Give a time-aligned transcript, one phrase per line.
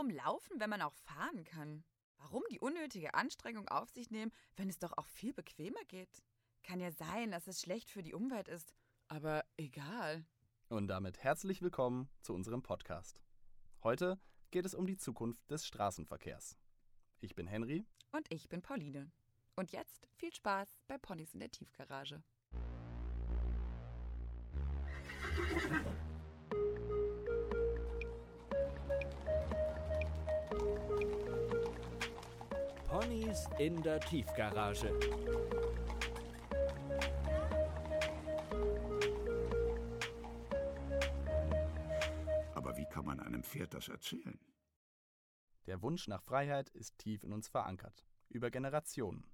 [0.00, 1.84] Warum laufen, wenn man auch fahren kann?
[2.16, 6.22] Warum die unnötige Anstrengung auf sich nehmen, wenn es doch auch viel bequemer geht?
[6.62, 8.72] Kann ja sein, dass es schlecht für die Umwelt ist,
[9.08, 10.24] aber egal.
[10.70, 13.20] Und damit herzlich willkommen zu unserem Podcast.
[13.82, 14.18] Heute
[14.50, 16.56] geht es um die Zukunft des Straßenverkehrs.
[17.18, 17.84] Ich bin Henry.
[18.10, 19.12] Und ich bin Pauline.
[19.54, 22.22] Und jetzt viel Spaß bei Ponys in der Tiefgarage.
[33.10, 34.88] Ponys in der Tiefgarage.
[42.54, 44.38] Aber wie kann man einem Pferd das erzählen?
[45.66, 49.26] Der Wunsch nach Freiheit ist tief in uns verankert, über Generationen.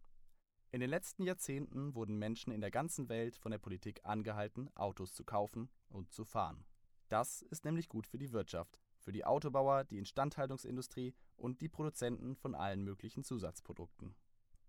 [0.70, 5.12] In den letzten Jahrzehnten wurden Menschen in der ganzen Welt von der Politik angehalten, Autos
[5.12, 6.65] zu kaufen und zu fahren.
[7.11, 12.34] Das ist nämlich gut für die Wirtschaft, für die Autobauer, die Instandhaltungsindustrie und die Produzenten
[12.34, 14.17] von allen möglichen Zusatzprodukten.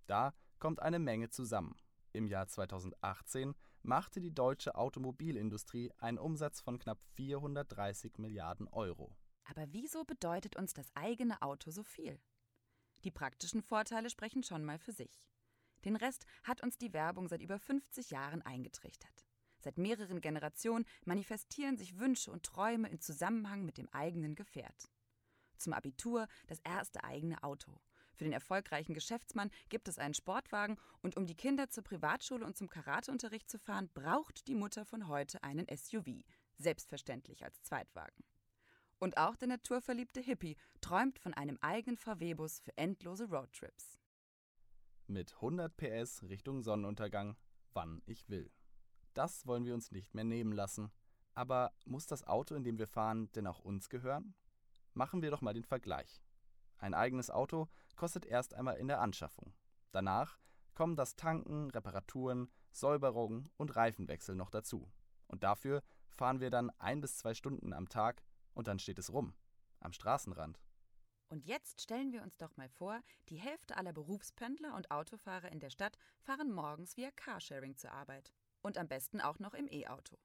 [0.05, 1.75] Da kommt eine Menge zusammen.
[2.13, 9.17] Im Jahr 2018 machte die deutsche Automobilindustrie einen Umsatz von knapp 430 Milliarden Euro.
[9.45, 12.21] Aber wieso bedeutet uns das eigene Auto so viel?
[13.05, 15.19] Die praktischen Vorteile sprechen schon mal für sich.
[15.83, 19.26] Den Rest hat uns die Werbung seit über 50 Jahren eingetrichtert.
[19.67, 24.89] Seit mehreren Generationen manifestieren sich Wünsche und Träume in Zusammenhang mit dem eigenen Gefährt.
[25.57, 27.81] Zum Abitur das erste eigene Auto.
[28.15, 32.55] Für den erfolgreichen Geschäftsmann gibt es einen Sportwagen und um die Kinder zur Privatschule und
[32.55, 36.23] zum Karateunterricht zu fahren, braucht die Mutter von heute einen SUV,
[36.57, 38.23] selbstverständlich als Zweitwagen.
[38.99, 43.99] Und auch der naturverliebte Hippie träumt von einem eigenen VW-Bus für endlose Roadtrips.
[45.07, 47.35] Mit 100 PS Richtung Sonnenuntergang,
[47.73, 48.49] wann ich will.
[49.17, 50.91] Das wollen wir uns nicht mehr nehmen lassen.
[51.33, 54.35] Aber muss das Auto, in dem wir fahren, denn auch uns gehören?
[54.93, 56.21] Machen wir doch mal den Vergleich.
[56.77, 59.55] Ein eigenes Auto kostet erst einmal in der Anschaffung.
[59.91, 60.37] Danach
[60.75, 64.87] kommen das Tanken, Reparaturen, Säuberungen und Reifenwechsel noch dazu.
[65.25, 65.81] Und dafür
[66.11, 68.21] fahren wir dann ein bis zwei Stunden am Tag
[68.53, 69.33] und dann steht es rum,
[69.79, 70.61] am Straßenrand.
[71.29, 75.59] Und jetzt stellen wir uns doch mal vor, die Hälfte aller Berufspendler und Autofahrer in
[75.59, 78.31] der Stadt fahren morgens via Carsharing zur Arbeit.
[78.67, 80.17] Und am besten auch noch im E-Auto.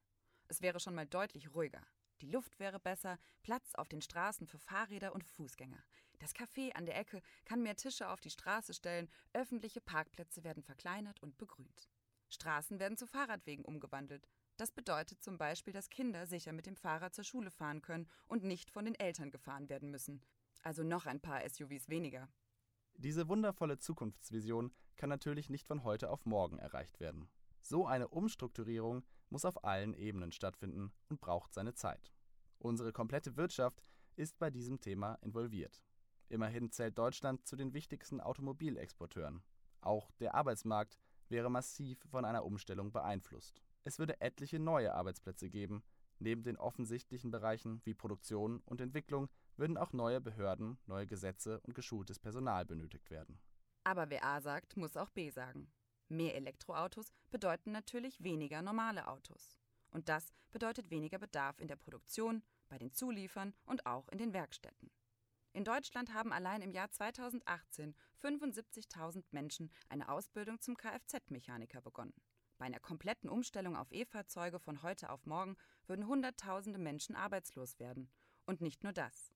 [0.49, 1.81] Es wäre schon mal deutlich ruhiger.
[2.23, 5.81] Die Luft wäre besser, Platz auf den Straßen für Fahrräder und Fußgänger.
[6.19, 10.65] Das Café an der Ecke kann mehr Tische auf die Straße stellen, öffentliche Parkplätze werden
[10.65, 11.89] verkleinert und begrünt.
[12.31, 14.27] Straßen werden zu Fahrradwegen umgewandelt.
[14.57, 18.43] Das bedeutet zum Beispiel, dass Kinder sicher mit dem Fahrrad zur Schule fahren können und
[18.43, 20.21] nicht von den Eltern gefahren werden müssen.
[20.65, 22.29] Also noch ein paar SUVs weniger.
[22.95, 27.31] Diese wundervolle Zukunftsvision kann natürlich nicht von heute auf morgen erreicht werden.
[27.63, 32.13] So eine Umstrukturierung muss auf allen Ebenen stattfinden und braucht seine Zeit.
[32.59, 35.83] Unsere komplette Wirtschaft ist bei diesem Thema involviert.
[36.29, 39.43] Immerhin zählt Deutschland zu den wichtigsten Automobilexporteuren.
[39.81, 43.63] Auch der Arbeitsmarkt wäre massiv von einer Umstellung beeinflusst.
[43.85, 45.83] Es würde etliche neue Arbeitsplätze geben.
[46.19, 51.75] Neben den offensichtlichen Bereichen wie Produktion und Entwicklung würden auch neue Behörden, neue Gesetze und
[51.75, 53.41] geschultes Personal benötigt werden.
[53.85, 55.69] Aber wer A sagt, muss auch B sagen.
[56.13, 59.57] Mehr Elektroautos bedeuten natürlich weniger normale Autos.
[59.91, 64.35] Und das bedeutet weniger Bedarf in der Produktion, bei den Zuliefern und auch in den
[64.35, 64.91] Werkstätten.
[65.55, 72.15] In Deutschland haben allein im Jahr 2018 75.000 Menschen eine Ausbildung zum Kfz-Mechaniker begonnen.
[72.59, 75.57] Bei einer kompletten Umstellung auf E-Fahrzeuge von heute auf morgen
[75.87, 78.11] würden Hunderttausende Menschen arbeitslos werden.
[78.45, 79.33] Und nicht nur das.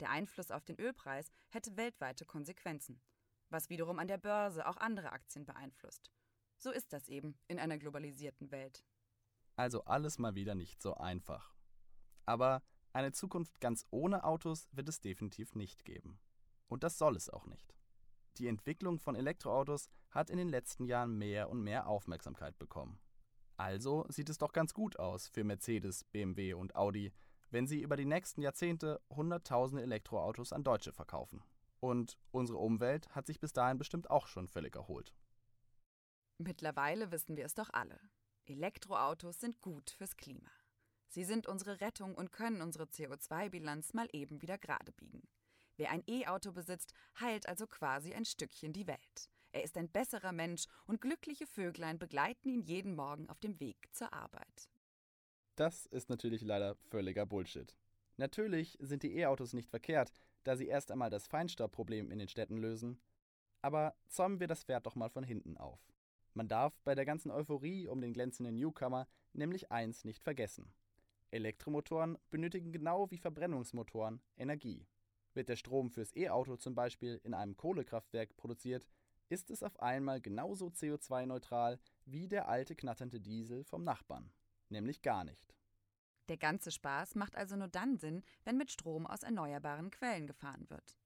[0.00, 3.00] Der Einfluss auf den Ölpreis hätte weltweite Konsequenzen,
[3.48, 6.10] was wiederum an der Börse auch andere Aktien beeinflusst.
[6.58, 8.84] So ist das eben in einer globalisierten Welt.
[9.56, 11.54] Also alles mal wieder nicht so einfach.
[12.26, 16.18] Aber eine Zukunft ganz ohne Autos wird es definitiv nicht geben.
[16.66, 17.74] Und das soll es auch nicht.
[18.38, 22.98] Die Entwicklung von Elektroautos hat in den letzten Jahren mehr und mehr Aufmerksamkeit bekommen.
[23.56, 27.12] Also sieht es doch ganz gut aus für Mercedes, BMW und Audi,
[27.50, 31.42] wenn sie über die nächsten Jahrzehnte Hunderttausende Elektroautos an Deutsche verkaufen.
[31.80, 35.14] Und unsere Umwelt hat sich bis dahin bestimmt auch schon völlig erholt.
[36.38, 37.98] Mittlerweile wissen wir es doch alle.
[38.46, 40.50] Elektroautos sind gut fürs Klima.
[41.08, 45.26] Sie sind unsere Rettung und können unsere CO2-Bilanz mal eben wieder gerade biegen.
[45.76, 49.30] Wer ein E-Auto besitzt, heilt also quasi ein Stückchen die Welt.
[49.50, 53.88] Er ist ein besserer Mensch und glückliche Vöglein begleiten ihn jeden Morgen auf dem Weg
[53.92, 54.68] zur Arbeit.
[55.56, 57.74] Das ist natürlich leider völliger Bullshit.
[58.16, 60.12] Natürlich sind die E-Autos nicht verkehrt,
[60.44, 63.00] da sie erst einmal das Feinstaubproblem in den Städten lösen.
[63.60, 65.80] Aber zäumen wir das Pferd doch mal von hinten auf.
[66.34, 70.72] Man darf bei der ganzen Euphorie um den glänzenden Newcomer nämlich eins nicht vergessen.
[71.30, 74.86] Elektromotoren benötigen genau wie Verbrennungsmotoren Energie.
[75.34, 78.86] Wird der Strom fürs E-Auto zum Beispiel in einem Kohlekraftwerk produziert,
[79.28, 84.32] ist es auf einmal genauso CO2-neutral wie der alte knatternde Diesel vom Nachbarn.
[84.70, 85.54] Nämlich gar nicht.
[86.28, 90.68] Der ganze Spaß macht also nur dann Sinn, wenn mit Strom aus erneuerbaren Quellen gefahren
[90.68, 90.97] wird.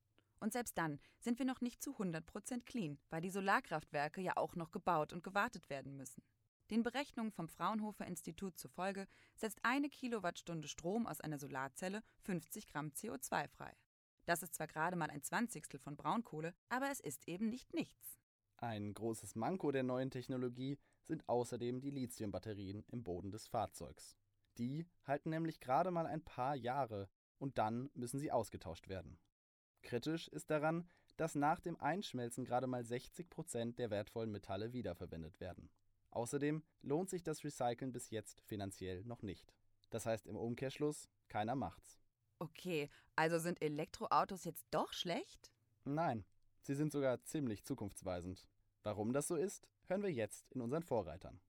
[0.42, 4.56] Und selbst dann sind wir noch nicht zu 100% clean, weil die Solarkraftwerke ja auch
[4.56, 6.24] noch gebaut und gewartet werden müssen.
[6.68, 9.06] Den Berechnungen vom Fraunhofer Institut zufolge
[9.36, 13.72] setzt eine Kilowattstunde Strom aus einer Solarzelle 50 Gramm CO2 frei.
[14.24, 18.18] Das ist zwar gerade mal ein Zwanzigstel von Braunkohle, aber es ist eben nicht nichts.
[18.56, 24.16] Ein großes Manko der neuen Technologie sind außerdem die Lithiumbatterien im Boden des Fahrzeugs.
[24.58, 27.08] Die halten nämlich gerade mal ein paar Jahre
[27.38, 29.20] und dann müssen sie ausgetauscht werden.
[29.82, 35.40] Kritisch ist daran, dass nach dem Einschmelzen gerade mal 60 Prozent der wertvollen Metalle wiederverwendet
[35.40, 35.68] werden.
[36.10, 39.52] Außerdem lohnt sich das Recyceln bis jetzt finanziell noch nicht.
[39.90, 42.00] Das heißt im Umkehrschluss, keiner macht's.
[42.38, 45.52] Okay, also sind Elektroautos jetzt doch schlecht?
[45.84, 46.24] Nein,
[46.60, 48.46] sie sind sogar ziemlich zukunftsweisend.
[48.82, 51.40] Warum das so ist, hören wir jetzt in unseren Vorreitern.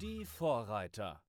[0.00, 1.20] Die Vorreiter.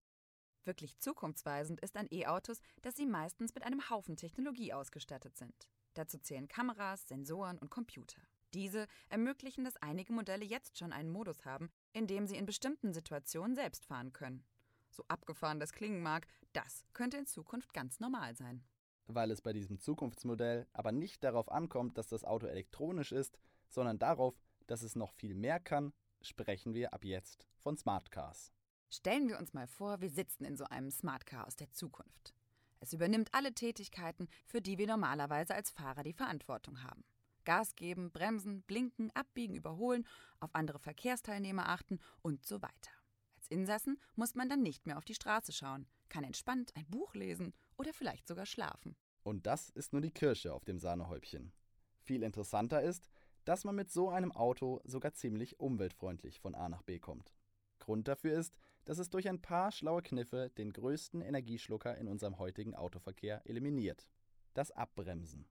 [0.63, 5.68] Wirklich zukunftsweisend ist an E-Autos, dass sie meistens mit einem Haufen Technologie ausgestattet sind.
[5.95, 8.21] Dazu zählen Kameras, Sensoren und Computer.
[8.54, 12.94] Diese ermöglichen, dass einige Modelle jetzt schon einen Modus haben, in dem sie in bestimmten
[12.94, 14.44] Situationen selbst fahren können.
[14.92, 18.63] So abgefahren das klingen mag, das könnte in Zukunft ganz normal sein.
[19.07, 23.98] Weil es bei diesem Zukunftsmodell aber nicht darauf ankommt, dass das Auto elektronisch ist, sondern
[23.98, 28.54] darauf, dass es noch viel mehr kann, sprechen wir ab jetzt von Smart Cars.
[28.91, 32.33] Stellen wir uns mal vor, wir sitzen in so einem Smart Car aus der Zukunft.
[32.80, 37.03] Es übernimmt alle Tätigkeiten, für die wir normalerweise als Fahrer die Verantwortung haben.
[37.45, 40.07] Gas geben, bremsen, blinken, abbiegen, überholen,
[40.39, 42.91] auf andere Verkehrsteilnehmer achten und so weiter.
[43.38, 47.13] Als Insassen muss man dann nicht mehr auf die Straße schauen, kann entspannt ein Buch
[47.13, 48.95] lesen oder vielleicht sogar schlafen.
[49.21, 51.51] Und das ist nur die Kirsche auf dem Sahnehäubchen.
[52.01, 53.07] Viel interessanter ist,
[53.45, 57.33] dass man mit so einem Auto sogar ziemlich umweltfreundlich von A nach B kommt.
[57.80, 58.57] Grund dafür ist,
[58.89, 64.07] dass es durch ein paar schlaue Kniffe den größten Energieschlucker in unserem heutigen Autoverkehr eliminiert.
[64.56, 65.47] Das Abbremsen.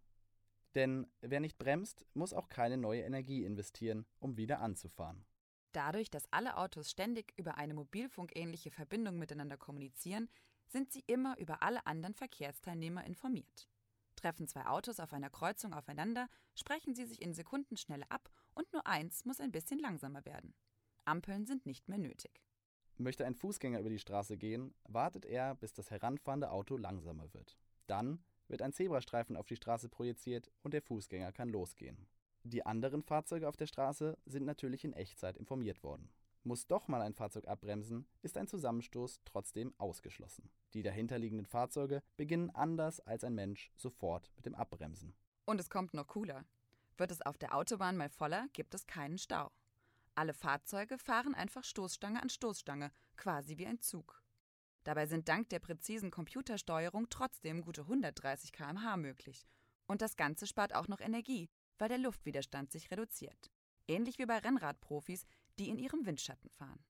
[0.75, 5.25] Denn wer nicht bremst, muss auch keine neue Energie investieren, um wieder anzufahren.
[5.71, 10.29] Dadurch, dass alle Autos ständig über eine mobilfunkähnliche Verbindung miteinander kommunizieren,
[10.67, 13.69] sind sie immer über alle anderen Verkehrsteilnehmer informiert.
[14.17, 18.85] Treffen zwei Autos auf einer Kreuzung aufeinander, sprechen sie sich in Sekundenschnelle ab und nur
[18.89, 20.55] eins muss ein bisschen langsamer werden.
[21.05, 22.48] Ampeln sind nicht mehr nötig.
[23.01, 27.57] Möchte ein Fußgänger über die Straße gehen, wartet er, bis das heranfahrende Auto langsamer wird.
[27.87, 28.19] Dann
[28.49, 32.09] wird ein Zebrastreifen auf die Straße projiziert und der Fußgänger kann losgehen.
[32.43, 36.11] Die anderen Fahrzeuge auf der Straße sind natürlich in Echtzeit informiert worden.
[36.43, 40.51] Muss doch mal ein Fahrzeug abbremsen, ist ein Zusammenstoß trotzdem ausgeschlossen.
[40.73, 45.15] Die dahinterliegenden Fahrzeuge beginnen anders als ein Mensch sofort mit dem Abbremsen.
[45.45, 46.45] Und es kommt noch cooler.
[46.97, 49.53] Wird es auf der Autobahn mal voller, gibt es keinen Stau.
[50.19, 54.21] Alle Fahrzeuge fahren einfach Stoßstange an Stoßstange, quasi wie ein Zug.
[54.83, 59.47] Dabei sind dank der präzisen Computersteuerung trotzdem gute 130 km/h möglich.
[59.87, 61.49] Und das Ganze spart auch noch Energie,
[61.79, 63.53] weil der Luftwiderstand sich reduziert.
[63.87, 65.25] Ähnlich wie bei Rennradprofis,
[65.61, 66.85] die in ihrem Windschatten fahren.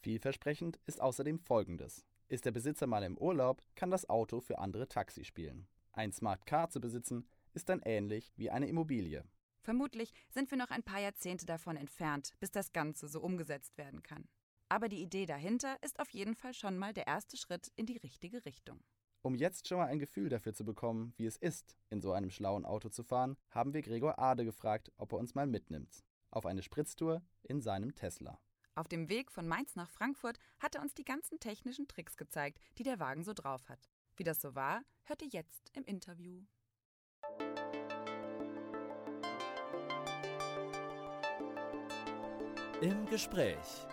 [0.00, 2.04] Vielversprechend ist außerdem Folgendes.
[2.26, 5.68] Ist der Besitzer mal im Urlaub, kann das Auto für andere Taxi spielen.
[5.92, 9.24] Ein Smart Car zu besitzen, ist dann ähnlich wie eine Immobilie.
[9.62, 14.02] Vermutlich sind wir noch ein paar Jahrzehnte davon entfernt, bis das Ganze so umgesetzt werden
[14.02, 14.28] kann.
[14.68, 17.98] Aber die Idee dahinter ist auf jeden Fall schon mal der erste Schritt in die
[17.98, 18.82] richtige Richtung.
[19.20, 22.30] Um jetzt schon mal ein Gefühl dafür zu bekommen, wie es ist, in so einem
[22.30, 26.02] schlauen Auto zu fahren, haben wir Gregor Ade gefragt, ob er uns mal mitnimmt.
[26.30, 28.40] Auf eine Spritztour in seinem Tesla.
[28.74, 32.58] Auf dem Weg von Mainz nach Frankfurt hat er uns die ganzen technischen Tricks gezeigt,
[32.78, 33.90] die der Wagen so drauf hat.
[34.16, 36.42] Wie das so war, hört ihr jetzt im Interview.
[42.82, 43.86] Im Gespräch.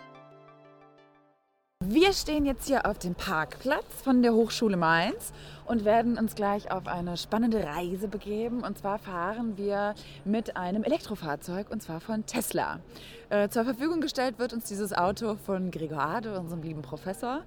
[1.84, 5.32] Wir stehen jetzt hier auf dem Parkplatz von der Hochschule Mainz
[5.64, 8.64] und werden uns gleich auf eine spannende Reise begeben.
[8.64, 9.94] Und zwar fahren wir
[10.24, 12.80] mit einem Elektrofahrzeug und zwar von Tesla.
[13.28, 17.44] Äh, zur Verfügung gestellt wird uns dieses Auto von Gregor Ade, unserem lieben Professor.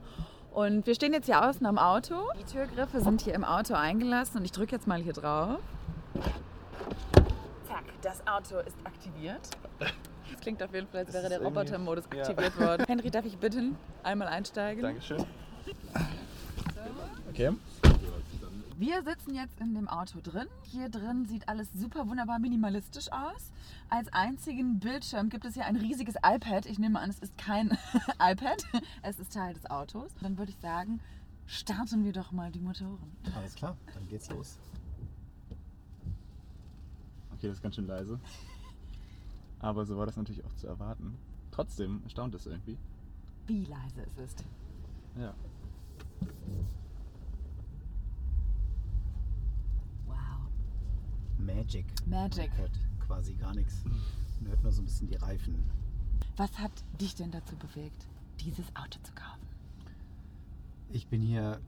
[0.53, 2.15] Und wir stehen jetzt hier außen am Auto.
[2.39, 5.59] Die Türgriffe sind hier im Auto eingelassen und ich drücke jetzt mal hier drauf.
[7.67, 9.41] Zack, das Auto ist aktiviert.
[10.43, 12.85] Klingt auf jeden Fall, als wäre der Robotermodus aktiviert worden.
[12.87, 14.83] Henry, darf ich bitten, einmal einsteigen?
[14.83, 15.23] Dankeschön.
[17.29, 17.51] Okay.
[18.77, 20.47] Wir sitzen jetzt in dem Auto drin.
[20.63, 23.53] Hier drin sieht alles super wunderbar minimalistisch aus.
[23.89, 26.65] Als einzigen Bildschirm gibt es hier ein riesiges iPad.
[26.65, 27.77] Ich nehme an, es ist kein
[28.19, 28.65] iPad.
[29.01, 30.11] Es ist Teil des Autos.
[30.21, 30.99] Dann würde ich sagen,
[31.45, 33.15] starten wir doch mal die Motoren.
[33.33, 34.59] Alles klar, dann geht's los.
[37.37, 38.19] Okay, das ist ganz schön leise.
[39.63, 41.17] Aber so war das natürlich auch zu erwarten.
[41.49, 42.77] Trotzdem erstaunt es irgendwie.
[43.47, 44.43] Wie leise es ist.
[45.17, 45.33] Ja.
[50.05, 50.15] Wow.
[51.37, 51.85] Magic.
[52.05, 52.49] Magic.
[52.49, 53.85] Man hört quasi gar nichts.
[54.41, 55.63] Man hört nur so ein bisschen die Reifen.
[56.35, 58.05] Was hat dich denn dazu bewegt,
[58.41, 59.47] dieses Auto zu kaufen?
[60.89, 61.61] Ich bin hier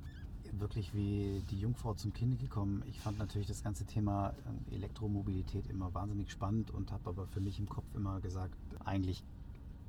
[0.59, 2.83] wirklich wie die Jungfrau zum Kinde gekommen.
[2.87, 4.33] Ich fand natürlich das ganze Thema
[4.71, 9.23] äh, Elektromobilität immer wahnsinnig spannend und habe aber für mich im Kopf immer gesagt, eigentlich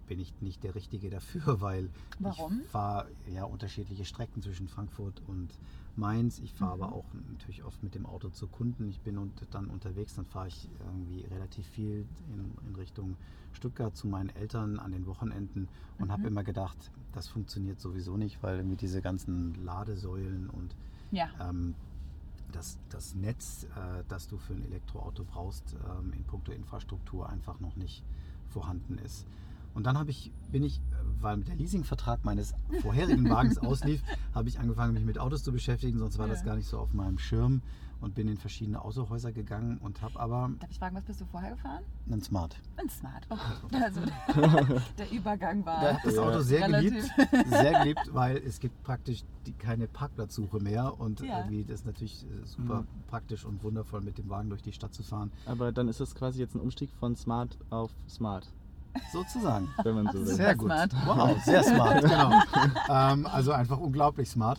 [0.07, 2.61] bin ich nicht der Richtige dafür, weil Warum?
[2.63, 5.51] ich fahre ja unterschiedliche Strecken zwischen Frankfurt und
[5.97, 6.39] Mainz.
[6.41, 8.89] Ich fahre aber auch natürlich oft mit dem Auto zu Kunden.
[8.89, 13.17] Ich bin und dann unterwegs, dann fahre ich irgendwie relativ viel in, in Richtung
[13.53, 16.77] Stuttgart zu meinen Eltern an den Wochenenden und habe immer gedacht,
[17.13, 20.77] das funktioniert sowieso nicht, weil irgendwie diese ganzen Ladesäulen und
[21.11, 21.31] Ja.
[21.41, 21.75] ähm,
[22.53, 27.59] das, das Netz, äh, das du für ein Elektroauto brauchst, ähm, in puncto Infrastruktur einfach
[27.61, 28.05] noch nicht
[28.51, 29.27] vorhanden ist.
[29.77, 30.83] Und dann habe ich, bin ich, äh,
[31.21, 34.03] weil der Leasingvertrag meines vorherigen Wagens auslief,
[34.35, 36.47] habe ich angefangen, mich mit Autos zu beschäftigen, sonst war das Ja.
[36.47, 37.61] gar nicht so auf meinem Schirm
[38.01, 41.25] und bin in verschiedene Autohäuser gegangen und habe aber Darf ich fragen, was bist du
[41.27, 41.83] vorher gefahren?
[42.11, 42.59] einen Smart.
[42.77, 43.27] Ein Smart.
[43.65, 43.83] Okay.
[43.83, 44.01] Also
[44.99, 45.81] der Übergang war.
[45.83, 50.59] Da- das Auto sehr relativ- geliebt, sehr geliebt, weil es gibt praktisch die, keine Parkplatzsuche
[50.61, 51.39] mehr und Ja.
[51.41, 52.87] irgendwie das ist natürlich äh, super Mhm.
[53.09, 55.31] praktisch und wundervoll mit dem Wagen durch die Stadt zu fahren.
[55.47, 58.47] Aber dann ist das quasi jetzt ein Umstieg von Smart auf Smart,
[59.13, 59.69] Sozusagen.
[59.83, 60.35] wenn man so will.
[60.35, 60.67] Sehr gut.
[60.67, 60.93] smart.
[61.07, 62.41] Wow, sehr smart, genau.
[62.89, 64.59] ähm, also einfach unglaublich smart.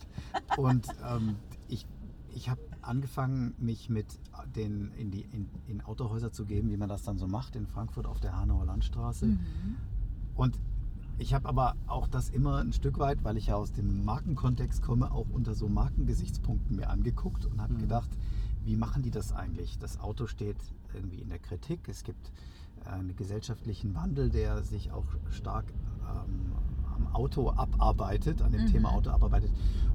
[0.57, 1.35] Und ähm,
[1.67, 1.85] ich,
[2.33, 4.05] ich habe angefangen, mich mit
[4.55, 7.67] den in die in, in Autohäuser zu geben, wie man das dann so macht in
[7.67, 9.25] Frankfurt auf der Hanauer Landstraße.
[9.25, 9.75] Mhm.
[10.35, 10.57] Und
[11.19, 14.83] ich habe aber auch das immer ein Stück weit, weil ich ja aus dem Markenkontext
[14.83, 17.79] komme, auch unter so Markengesichtspunkten mir angeguckt und habe Mhm.
[17.79, 18.09] gedacht,
[18.63, 19.79] wie machen die das eigentlich?
[19.79, 20.57] Das Auto steht
[20.93, 21.87] irgendwie in der Kritik.
[21.89, 22.31] Es gibt
[22.87, 25.65] einen gesellschaftlichen Wandel, der sich auch stark
[26.01, 26.53] ähm,
[26.95, 28.67] am Auto abarbeitet, an dem Mhm.
[28.67, 29.51] Thema Auto abarbeitet.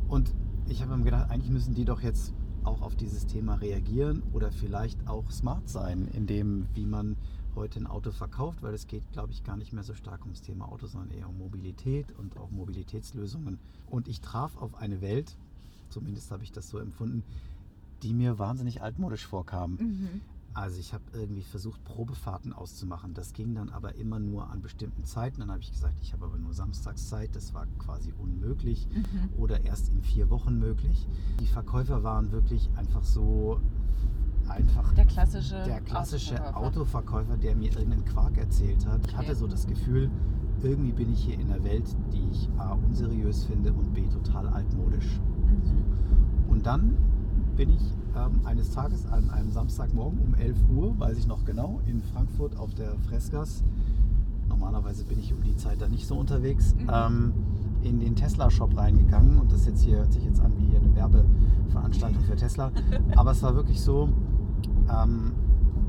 [0.09, 0.35] Und
[0.69, 2.33] ich habe mir gedacht, eigentlich müssen die doch jetzt
[2.65, 7.17] auch auf dieses Thema reagieren oder vielleicht auch smart sein, in dem, wie man
[7.57, 10.41] heute ein Auto verkauft, weil es geht, glaube ich, gar nicht mehr so stark ums
[10.41, 13.59] Thema Auto, sondern eher um Mobilität und auch Mobilitätslösungen.
[13.91, 15.37] Und ich traf auf eine Welt,
[15.91, 17.25] zumindest habe ich das so empfunden,
[18.03, 19.73] die mir wahnsinnig altmodisch vorkam.
[19.73, 20.21] Mhm.
[20.55, 23.15] Also ich habe irgendwie versucht, Probefahrten auszumachen.
[23.15, 25.41] Das ging dann aber immer nur an bestimmten Zeiten.
[25.41, 27.35] Dann habe ich gesagt, ich habe aber nur Samstagszeit.
[27.35, 29.31] Das war quasi unmöglich Mhm.
[29.41, 31.09] oder erst in vier Wochen möglich.
[31.41, 33.61] Die Verkäufer waren wirklich einfach so
[34.49, 36.67] einfach Der klassische, der klassische Autoverkäufer.
[36.67, 39.07] Autoverkäufer, der mir irgendeinen Quark erzählt hat.
[39.07, 39.27] Ich Okay.
[39.27, 40.11] hatte so das Gefühl,
[40.63, 44.49] irgendwie bin ich hier in einer Welt, die ich A unseriös finde und B total
[44.49, 45.19] altmodisch.
[45.47, 46.51] Mhm.
[46.51, 46.97] Und dann
[47.57, 47.83] bin ich
[48.17, 52.57] ähm, eines Tages an einem Samstagmorgen um 11 Uhr, weiß ich noch genau, in Frankfurt
[52.57, 53.63] auf der Freskas.
[54.49, 56.75] Normalerweise bin ich um die Zeit da nicht so unterwegs.
[56.75, 56.91] Mhm.
[56.93, 57.33] Ähm,
[57.83, 62.23] in den Tesla-Shop reingegangen und das jetzt hier hört sich jetzt an wie eine Werbeveranstaltung
[62.23, 62.71] für Tesla.
[63.17, 64.09] Aber es war wirklich so,
[64.89, 65.33] ähm,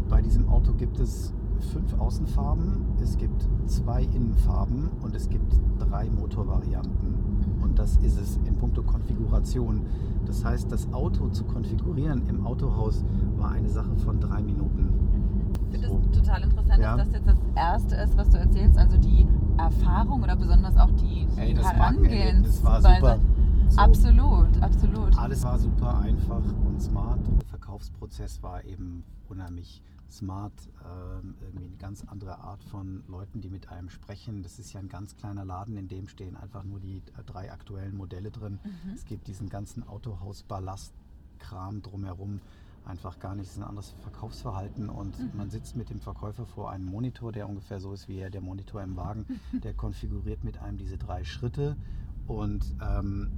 [0.10, 1.34] bei diesem Auto gibt es
[1.72, 7.23] fünf Außenfarben, es gibt zwei Innenfarben und es gibt drei Motorvarianten.
[7.74, 9.82] Und das ist es in puncto Konfiguration.
[10.27, 13.03] Das heißt, das Auto zu konfigurieren im Autohaus
[13.36, 14.94] war eine Sache von drei Minuten.
[15.72, 16.00] Ich finde So.
[16.12, 16.96] es total interessant, Ja.
[16.96, 19.25] dass das jetzt das Erste ist, was du erzählst, also die
[19.58, 22.89] Erfahrung oder besonders auch die, Ey, das Herangehensweise.
[22.96, 23.20] super.
[23.70, 23.80] So.
[23.82, 25.18] Absolut, absolut.
[25.18, 27.22] Alles war super einfach und smart.
[27.42, 29.82] Der Verkaufsprozess war eben unheimlich
[30.13, 30.53] smart.
[30.86, 34.43] Ähm, irgendwie eine ganz andere Art von Leuten, die mit einem sprechen.
[34.43, 37.51] Das ist ja ein ganz kleiner Laden, in dem stehen einfach nur die äh, drei
[37.51, 38.60] aktuellen Modelle drin.
[38.63, 38.93] Mhm.
[38.93, 42.39] Es gibt diesen ganzen Autohaus-Ballastkram drumherum
[42.86, 43.48] einfach gar nicht.
[43.48, 45.32] Es ist ein anderes Verkaufsverhalten und Mhm.
[45.38, 48.82] man sitzt mit dem Verkäufer vor einem Monitor, der ungefähr so ist wie der Monitor
[48.82, 49.25] im Wagen.
[49.53, 51.77] Der konfiguriert mit einem diese drei Schritte
[52.27, 53.32] und ähm,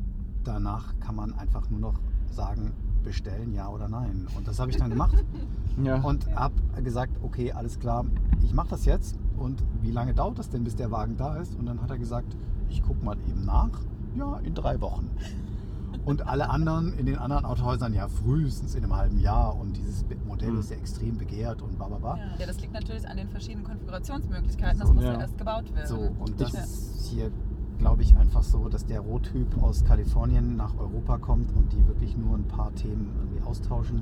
[0.44, 2.00] danach kann man einfach nur noch
[2.32, 2.74] sagen,
[3.06, 4.28] bestellen, ja oder nein.
[4.38, 5.24] Und das habe ich dann gemacht
[5.84, 5.98] Ja.
[6.02, 8.06] und habe gesagt, okay, alles klar,
[8.44, 9.18] ich mache das jetzt.
[9.38, 11.56] Und wie lange dauert das denn, bis der Wagen da ist?
[11.56, 12.36] Und dann hat er gesagt,
[12.70, 13.70] ich gucke mal eben nach.
[14.18, 15.10] Ja, in drei Wochen.
[16.06, 19.56] Und alle anderen in den anderen Autohäusern ja frühestens in einem halben Jahr.
[19.60, 20.60] Und dieses Modell Hm.
[20.60, 22.18] ist ja extrem begehrt und bla bla bla.
[22.40, 24.80] Ja, das liegt natürlich an den verschiedenen Konfigurationsmöglichkeiten.
[24.80, 25.20] Das So, muss ja ja.
[25.22, 25.88] erst gebaut werden.
[25.88, 26.60] So, und das Ja.
[26.62, 27.32] ist hier
[27.78, 32.18] glaube ich, einfach so, dass der Rohtyp aus Kalifornien nach Europa kommt und die wirklich
[32.18, 34.02] nur ein paar Themen irgendwie austauschen.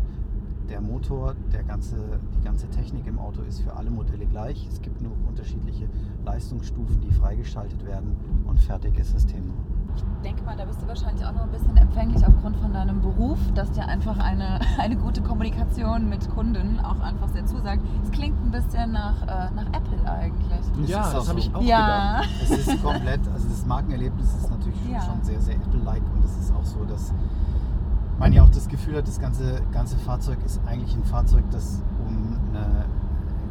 [0.70, 1.98] Der Motor, der ganze,
[2.40, 4.66] die ganze Technik im Auto ist für alle Modelle gleich.
[4.72, 5.88] Es gibt nur unterschiedliche
[6.26, 8.16] Leistungsstufen, die freigeschaltet werden
[8.48, 9.54] und fertig ist das Thema.
[9.96, 13.00] Ich denke mal, da bist du wahrscheinlich auch noch ein bisschen empfänglich aufgrund von deinem
[13.02, 17.84] Beruf, dass dir einfach eine, eine gute Kommunikation mit Kunden auch einfach sehr zusagt.
[18.04, 20.60] Es klingt ein bisschen nach, äh, nach Apple eigentlich.
[20.84, 21.48] Es Ja, ist auch das habe so.
[21.50, 22.22] ich auch Ja.
[22.22, 22.30] gedacht.
[22.42, 25.02] Es ist komplett, also das Markenerlebnis ist natürlich Ja.
[25.02, 27.14] schon sehr, sehr Apple-like und es ist auch so, dass
[28.20, 31.82] man ja auch das Gefühl hat, das ganze, ganze Fahrzeug ist eigentlich ein Fahrzeug, das
[32.06, 32.86] um eine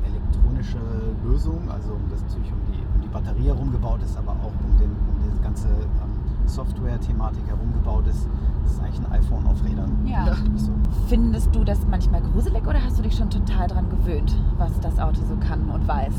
[0.07, 0.79] elektronische
[1.25, 4.53] Lösung, also um das natürlich um die, um die Batterie herum gebaut ist, aber auch
[4.53, 8.29] um, den, um die ganze ähm, Software-Thematik herum gebaut ist.
[8.65, 9.91] Das ist eigentlich ein iPhone auf Rädern.
[10.05, 10.35] Ja.
[10.57, 10.73] So.
[11.09, 14.99] Findest du das manchmal gruselig oder hast du dich schon total dran gewöhnt, was das
[14.99, 16.13] Auto so kann und weiß?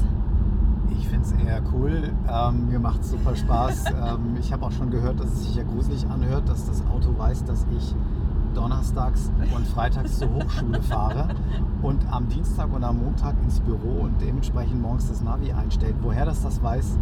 [1.04, 2.14] Ich finde es eher cool.
[2.30, 3.86] Ähm, mir macht es super Spaß.
[3.90, 7.18] ähm, ich habe auch schon gehört, dass es sich ja gruselig anhört, dass das Auto
[7.18, 7.94] weiß, dass ich
[8.56, 11.30] donnerstags und freitags zur Hochschule fahre
[11.82, 15.96] und am Dienstag und am Montag ins Büro und dementsprechend morgens das Navi einstellt.
[16.02, 16.98] Woher das das weiß,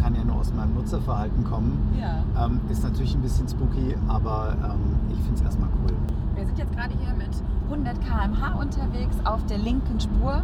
[0.00, 1.96] kann ja nur aus meinem Nutzerverhalten kommen.
[1.98, 2.22] Ja.
[2.44, 5.96] Ähm, ist natürlich ein bisschen spooky, aber ähm, ich finde es erstmal cool.
[6.36, 7.30] Wir sind jetzt gerade hier mit
[7.64, 10.42] 100 km/h unterwegs auf der linken Spur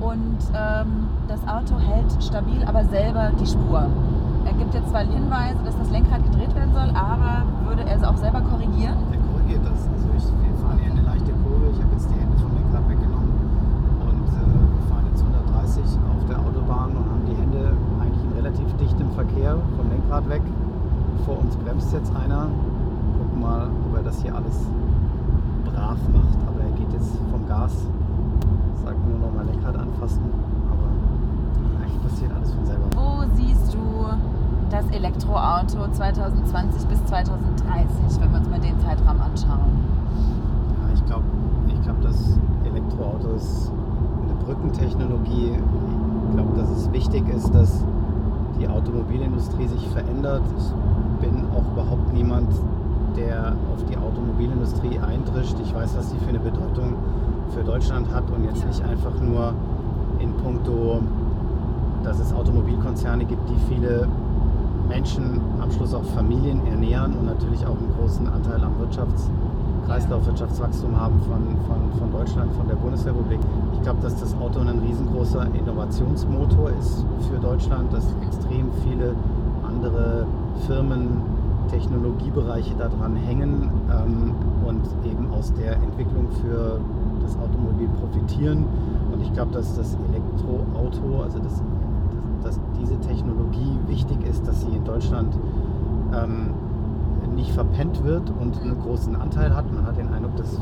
[0.00, 3.86] und ähm, das Auto hält stabil, aber selber die Spur.
[4.46, 8.04] Er gibt jetzt zwar Hinweise, dass das Lenkrad gedreht werden soll, aber würde er es
[8.04, 8.94] auch selber korrigieren?
[9.10, 9.88] Der korrigiert das.
[9.90, 11.66] Also ich, wir fahren hier eine leichte Kurve.
[11.74, 13.34] Ich habe jetzt die Hände vom Lenkrad weggenommen
[14.06, 18.32] und äh, wir fahren jetzt 130 auf der Autobahn und haben die Hände eigentlich in
[18.38, 20.42] relativ dichtem Verkehr vom Lenkrad weg.
[21.24, 22.46] Vor uns bremst jetzt einer.
[23.18, 24.62] Gucken mal, ob er das hier alles
[25.66, 26.38] brav macht.
[26.46, 27.74] Aber er geht jetzt vom Gas.
[28.84, 29.46] Sagt nur noch mal
[29.96, 30.22] Anfassen.
[30.70, 32.84] Aber eigentlich passiert alles von selber.
[32.94, 33.78] Wo siehst du
[34.70, 39.70] das Elektroauto 2020 bis 2030, wenn wir uns mal den Zeitraum anschauen?
[40.82, 41.24] Ja, ich glaube,
[41.68, 43.72] ich glaub, das Elektroauto ist
[44.24, 45.52] eine Brückentechnologie.
[46.28, 47.84] Ich glaube, dass es wichtig ist, dass
[48.60, 50.42] die Automobilindustrie sich verändert.
[50.50, 52.48] Ich bin auch überhaupt niemand,
[53.16, 55.56] der auf die Automobilindustrie eindrischt.
[55.62, 56.94] Ich weiß, was sie für eine Bedeutung
[57.54, 59.54] für Deutschland hat und jetzt nicht einfach nur
[60.20, 61.00] in puncto,
[62.04, 64.08] dass es Automobilkonzerne gibt, die viele
[64.88, 69.28] Menschen, am Schluss auch Familien ernähren und natürlich auch einen großen Anteil am Wirtschafts
[69.86, 73.38] Kreislaufwirtschaftswachstum haben von, von, von Deutschland, von der Bundesrepublik.
[73.74, 79.14] Ich glaube, dass das Auto ein riesengroßer Innovationsmotor ist für Deutschland, dass extrem viele
[79.64, 80.26] andere
[80.66, 81.22] Firmen,
[81.70, 86.80] Technologiebereiche daran hängen ähm, und eben aus der Entwicklung für
[87.22, 88.64] das Automobil profitieren.
[89.26, 91.60] Ich glaube, dass das Elektroauto, also das,
[92.42, 95.34] dass, dass diese Technologie wichtig ist, dass sie in Deutschland
[96.14, 96.54] ähm,
[97.34, 99.72] nicht verpennt wird und einen großen Anteil hat.
[99.72, 100.58] Man hat den Eindruck, das äh,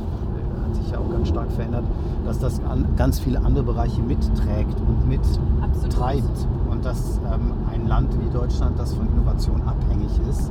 [0.64, 1.84] hat sich ja auch ganz stark verändert,
[2.24, 6.48] dass das an ganz viele andere Bereiche mitträgt und mittreibt.
[6.70, 10.50] Und dass ähm, ein Land wie Deutschland, das von Innovation abhängig ist,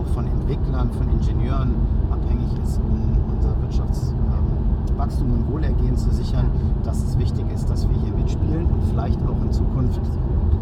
[0.00, 1.74] auch von Entwicklern, von Ingenieuren
[2.10, 3.54] abhängig ist, um unser
[4.96, 6.50] Wirtschaftswachstum und Wohlergehen zu sichern,
[6.84, 10.00] dass es wichtig ist, dass wir hier mitspielen und vielleicht auch in Zukunft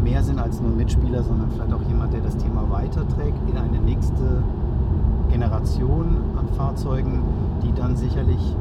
[0.03, 3.79] mehr sind als nur Mitspieler, sondern vielleicht auch jemand, der das Thema weiterträgt in eine
[3.79, 4.43] nächste
[5.29, 7.23] Generation an Fahrzeugen,
[7.63, 8.55] die dann sicherlich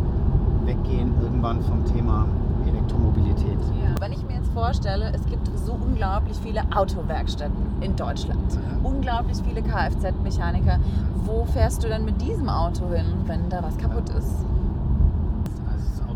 [0.65, 2.27] weggehen irgendwann vom Thema
[2.67, 3.59] Elektromobilität.
[4.01, 9.61] Wenn ich mir jetzt vorstelle, es gibt so unglaublich viele Autowerkstätten in Deutschland, unglaublich viele
[9.63, 10.79] Kfz-Mechaniker,
[11.27, 14.54] wo fährst du denn mit diesem Auto hin, wenn da was kaputt ist?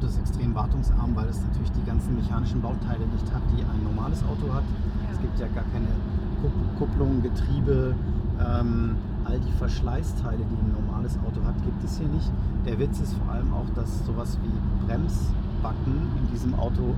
[0.08, 4.24] Ist extrem wartungsarm, weil es natürlich die ganzen mechanischen Bauteile nicht hat, die ein normales
[4.24, 4.64] Auto hat.
[5.12, 5.86] Es gibt ja gar keine
[6.40, 7.94] Kupp- Kupplung, Getriebe,
[8.40, 12.30] ähm, all die Verschleißteile, die ein normales Auto hat, gibt es hier nicht.
[12.64, 16.94] Der Witz ist vor allem auch, dass sowas wie Bremsbacken in diesem Auto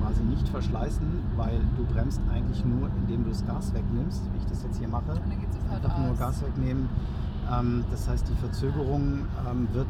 [0.00, 4.46] quasi nicht verschleißen, weil du bremst eigentlich nur, indem du das Gas wegnimmst, wie ich
[4.46, 5.12] das jetzt hier mache.
[5.70, 6.18] Einfach nur aus.
[6.18, 6.88] Gas wegnehmen.
[7.52, 9.88] Ähm, das heißt, die Verzögerung ähm, wird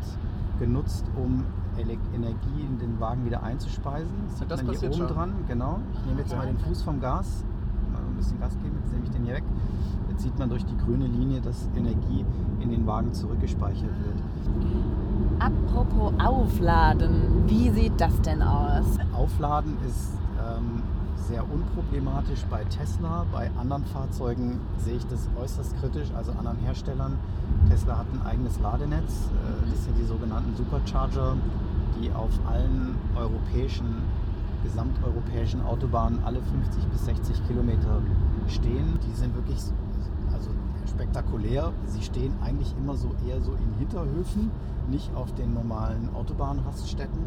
[0.59, 1.45] genutzt, um
[1.79, 4.11] Energie in den Wagen wieder einzuspeisen.
[4.29, 5.17] Das sieht Das man hier passiert oben schon.
[5.17, 5.79] dran, genau.
[5.95, 7.45] Ich nehme jetzt mal den Fuß vom Gas,
[7.93, 9.45] mal ein bisschen Gas geben, jetzt nehme ich den hier weg.
[10.11, 12.25] Jetzt sieht man durch die grüne Linie, dass Energie
[12.61, 14.23] in den Wagen zurückgespeichert wird.
[15.41, 18.85] Apropos Aufladen, wie sieht das denn aus?
[19.13, 20.83] Aufladen ist ähm,
[21.17, 23.25] sehr unproblematisch bei Tesla.
[23.33, 27.19] Bei anderen Fahrzeugen sehe ich das äußerst kritisch, also anderen Herstellern.
[27.69, 29.31] Tesla hat ein eigenes Ladenetz.
[29.33, 31.35] Äh, das sind die sogenannten Supercharger,
[32.01, 33.87] die auf allen europäischen,
[34.63, 38.01] gesamteuropäischen Autobahnen alle 50 bis 60 Kilometer
[38.49, 38.99] stehen.
[39.07, 39.59] Die sind wirklich
[40.33, 40.51] also
[40.89, 41.73] spektakulär.
[41.87, 44.51] Sie stehen eigentlich immer so eher so in Hinterhöfen,
[44.89, 47.21] nicht auf den normalen Autobahnraststätten.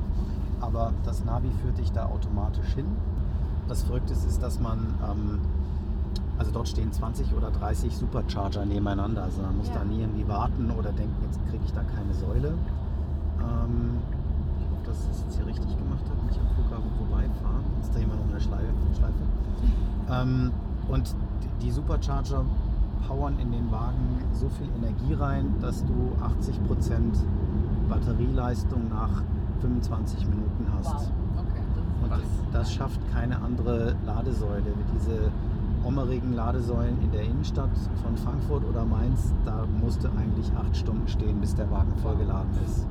[0.62, 2.86] Aber das Navi führt dich da automatisch hin.
[3.68, 5.40] Das Verrückte ist, dass man, ähm,
[6.40, 9.24] also dort stehen 20 oder 30 Supercharger nebeneinander.
[9.24, 9.76] Also man muss Ja.
[9.76, 12.54] da nie irgendwie warten oder denken, jetzt kriege ich da keine Säule.
[13.40, 13.98] Ähm,
[14.98, 17.64] dass ich das jetzt hier richtig gemacht habe, nicht am Flughafen vorbeifahren.
[17.78, 18.74] Jetzt drehen wir noch eine Schleife.
[18.98, 19.24] Schleife.
[20.10, 20.52] Ähm,
[20.90, 21.16] und
[21.62, 22.46] die- Supercharger
[23.08, 27.20] powern in den Wagen so viel Energie rein, dass du 80%
[27.90, 29.22] Batterieleistung nach
[29.62, 31.12] 25 Minuten hast.
[31.38, 31.62] Okay,
[32.04, 32.20] Und das
[32.54, 34.64] das schafft keine andere Ladesäule.
[34.96, 35.30] Diese
[35.84, 37.70] ommerigen Ladesäulen in der Innenstadt
[38.04, 42.50] von Frankfurt oder Mainz, da musst du eigentlich acht Stunden stehen, bis der Wagen vollgeladen
[42.66, 42.86] ist.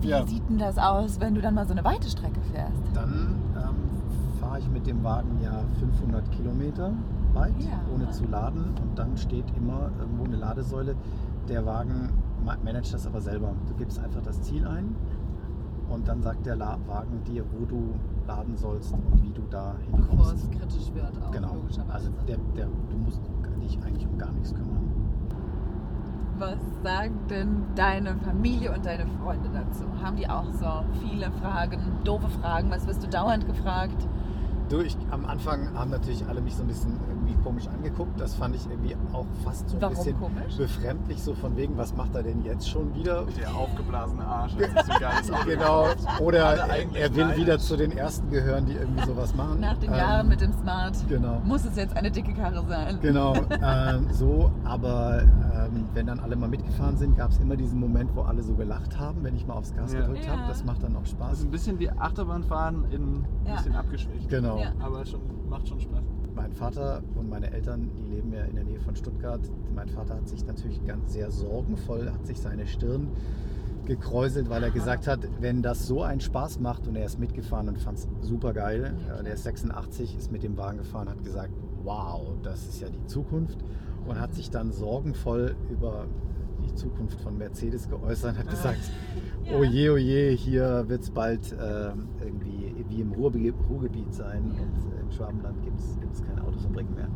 [0.00, 0.26] Wie Ja.
[0.26, 2.72] sieht denn das aus, wenn du dann mal so eine weite Strecke fährst?
[2.94, 3.74] Dann ähm,
[4.40, 6.92] fahre ich mit dem Wagen ja 500 Kilometer
[7.34, 7.80] weit, Ja.
[7.94, 8.64] ohne zu laden.
[8.82, 10.94] Und dann steht immer irgendwo eine Ladesäule.
[11.48, 12.10] Der Wagen
[12.44, 13.52] ma- managt das aber selber.
[13.68, 14.94] Du gibst einfach das Ziel ein
[15.88, 17.94] und dann sagt der La Wagen dir, wo du
[18.26, 20.34] laden sollst und wie du da Bevor hinkommst.
[20.44, 21.54] es kritisch wird, auch Genau.
[21.54, 21.92] logischerweise.
[21.92, 23.20] Also der, der, du musst
[23.60, 24.91] dich eigentlich um gar nichts kümmern.
[26.42, 29.84] Was sagen denn deine Familie und deine Freunde dazu?
[30.02, 32.68] Haben die auch so viele Fragen, doofe Fragen?
[32.68, 34.08] Was wirst du dauernd gefragt?
[34.68, 38.20] Du, ich, am Anfang haben natürlich alle mich so ein bisschen irgendwie komisch angeguckt.
[38.20, 40.56] Das fand ich irgendwie auch fast so ein Warum bisschen komisch?
[40.56, 43.24] befremdlich, so von wegen, was macht er denn jetzt schon wieder?
[43.38, 45.86] Der aufgeblasene Arsch hat sich so geiles Auto Genau.
[46.20, 49.60] Oder er, will wieder zu den Ersten gehören, die irgendwie sowas machen.
[49.60, 51.40] Nach den Ähm, Jahren mit dem Smart Genau.
[51.44, 52.98] muss es jetzt eine dicke Karre sein.
[53.02, 57.78] Genau, ähm, so, aber ähm, wenn dann alle mal mitgefahren sind, gab es immer diesen
[57.80, 60.00] Moment, wo alle so gelacht haben, wenn ich mal aufs Gas Ja.
[60.00, 60.32] gedrückt Ja.
[60.32, 60.42] habe.
[60.48, 61.32] Das macht dann auch Das Spaß.
[61.38, 63.56] ist ein bisschen wie Achterbahnfahren in ein Ja.
[63.56, 64.28] bisschen abgeschwächt.
[64.28, 64.58] Genau.
[64.58, 64.72] Ja.
[64.80, 66.02] Aber schon, macht schon Spaß.
[66.34, 69.40] Mein Vater und meine Eltern, die leben ja in der Nähe von Stuttgart.
[69.74, 73.08] Mein Vater hat sich natürlich ganz sehr sorgenvoll, hat sich seine Stirn
[73.84, 77.68] gekräuselt, weil er gesagt hat, wenn das so einen Spaß macht und er ist mitgefahren
[77.68, 78.94] und fand es super geil.
[79.18, 81.50] Äh, Der ist 86, ist mit dem Wagen gefahren, hat gesagt,
[81.82, 83.58] wow, das ist ja die Zukunft
[84.06, 86.06] und hat sich dann sorgenvoll über
[86.64, 88.78] die Zukunft von Mercedes geäußert, hat gesagt,
[89.44, 89.58] Ja.
[89.58, 94.52] oh je, oh je, hier wird es bald ähm, irgendwie wie im Ruhrgebiet sein und
[94.52, 97.08] äh, im Schwabenland gibt es keine Autofabriken mehr.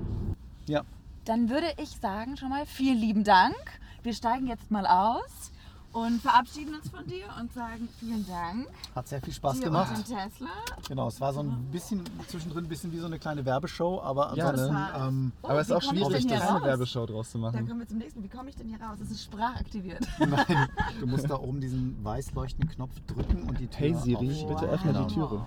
[0.66, 0.82] Ja,
[1.24, 3.56] Dann würde ich sagen schon mal vielen lieben Dank.
[4.02, 5.50] Wir steigen jetzt mal aus
[5.92, 8.68] und verabschieden uns von dir und sagen vielen Dank.
[8.94, 9.90] hat sehr viel Spaß dir gemacht.
[9.96, 10.48] Und Tesla.
[10.88, 14.34] Genau, es war so ein bisschen zwischendrin ein bisschen wie so eine kleine Werbeshow, aber
[14.36, 16.64] Ja, war- ähm, Oh, Aber es ist auch schwierig, da eine?
[16.64, 17.66] Werbeshow draus zu Dann machen.
[17.66, 18.22] kommen wir zum nächsten.
[18.22, 18.98] Wie komme ich denn hier raus?
[19.02, 20.06] Es ist sprachaktiviert.
[20.18, 20.68] nein,
[21.00, 24.66] du musst da oben diesen weiß leuchtenden Knopf drücken und die Tür Hey Siri, bitte
[24.66, 25.06] öffne Genau.
[25.06, 25.46] die Türe.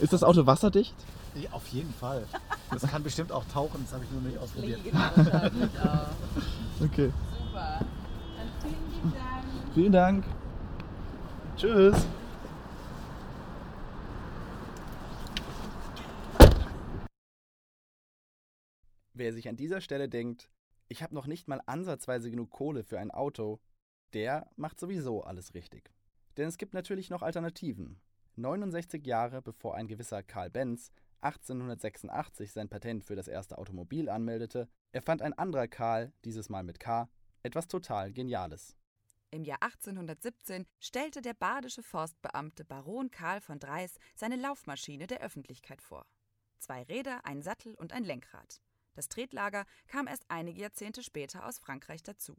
[0.00, 0.94] Ist das Auto wasserdicht?
[1.34, 2.26] Ja, auf jeden Fall.
[2.70, 4.80] Das kann bestimmt auch tauchen, das habe ich nur nicht ausprobiert.
[6.82, 7.12] Okay.
[7.38, 7.80] Super.
[8.36, 9.44] Dann vielen Dank.
[9.74, 10.24] Vielen Dank.
[11.56, 12.06] Tschüss.
[19.12, 20.48] Wer sich an dieser Stelle denkt,
[20.88, 23.60] ich habe noch nicht mal ansatzweise genug Kohle für ein Auto,
[24.14, 25.92] der macht sowieso alles richtig.
[26.36, 28.00] Denn es gibt natürlich noch Alternativen.
[28.36, 34.68] 69 Jahre bevor ein gewisser Karl Benz 1886 sein Patent für das erste Automobil anmeldete,
[34.92, 37.08] erfand ein anderer Karl, dieses Mal mit K,
[37.42, 38.76] etwas total Geniales.
[39.30, 45.82] Im Jahr 1817 stellte der badische Forstbeamte Baron Karl von Dreis seine Laufmaschine der Öffentlichkeit
[45.82, 46.06] vor.
[46.58, 48.60] Zwei Räder, ein Sattel und ein Lenkrad.
[48.94, 52.36] Das Tretlager kam erst einige Jahrzehnte später aus Frankreich dazu.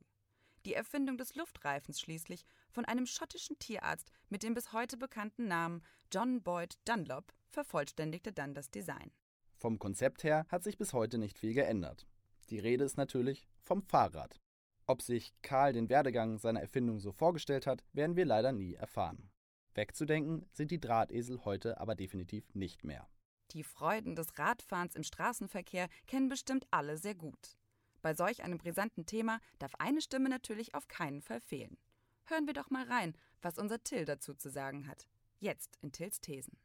[0.66, 5.82] Die Erfindung des Luftreifens schließlich von einem schottischen Tierarzt mit dem bis heute bekannten Namen
[6.12, 9.12] John Boyd Dunlop vervollständigte dann das Design.
[9.58, 12.08] Vom Konzept her hat sich bis heute nicht viel geändert.
[12.50, 14.40] Die Rede ist natürlich vom Fahrrad.
[14.88, 19.30] Ob sich Karl den Werdegang seiner Erfindung so vorgestellt hat, werden wir leider nie erfahren.
[19.76, 23.08] Wegzudenken sind die Drahtesel heute aber definitiv nicht mehr.
[23.52, 27.58] Die Freuden des Radfahrens im Straßenverkehr kennen bestimmt alle sehr gut.
[28.02, 31.78] Bei solch einem brisanten Thema darf eine Stimme natürlich auf keinen Fall fehlen.
[32.30, 35.08] Hören wir doch mal rein, was unser Till dazu zu sagen hat.
[35.40, 36.60] Jetzt in Tills Thesen.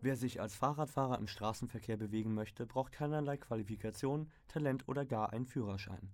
[0.00, 5.46] Wer sich als Fahrradfahrer im Straßenverkehr bewegen möchte, braucht keinerlei Qualifikation, Talent oder gar einen
[5.46, 6.10] Führerschein.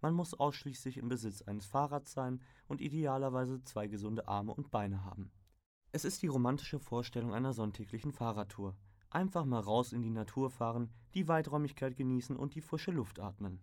[0.00, 5.04] Man muss ausschließlich im Besitz eines Fahrrads sein und idealerweise zwei gesunde Arme und Beine
[5.04, 5.32] haben.
[5.90, 8.76] Es ist die romantische Vorstellung einer sonntäglichen Fahrradtour.
[9.10, 13.60] Einfach mal raus in die Natur fahren, die Weiträumigkeit genießen und die frische Luft atmen.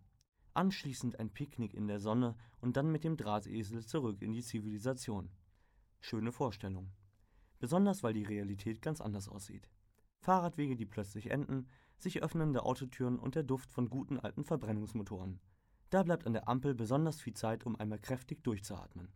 [0.55, 5.29] anschließend ein Picknick in der Sonne und dann mit dem Drahtesel zurück in die Zivilisation.
[5.99, 6.91] Schöne Vorstellung.
[7.59, 9.69] Besonders weil die Realität ganz anders aussieht.
[10.21, 15.39] Fahrradwege, die plötzlich enden, sich öffnende Autotüren und der Duft von guten alten Verbrennungsmotoren.
[15.89, 19.11] Da bleibt an der Ampel besonders viel Zeit, um einmal kräftig durchzuatmen.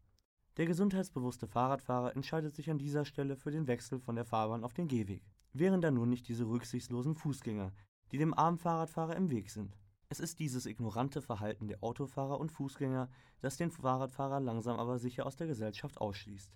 [0.57, 4.73] Der gesundheitsbewusste Fahrradfahrer entscheidet sich an dieser Stelle für den Wechsel von der Fahrbahn auf
[4.73, 5.23] den Gehweg.
[5.53, 7.71] Wären da nun nicht diese rücksichtslosen Fußgänger,
[8.11, 9.77] die dem armen Fahrradfahrer im Weg sind.
[10.09, 13.09] Es ist dieses ignorante Verhalten der Autofahrer und Fußgänger,
[13.41, 16.51] das den Fahrradfahrer langsam aber sicher aus der Gesellschaft ausschließt.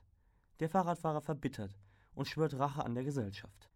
[0.60, 1.78] Der Fahrradfahrer verbittert
[2.16, 3.70] und schwört Rache an der Gesellschaft.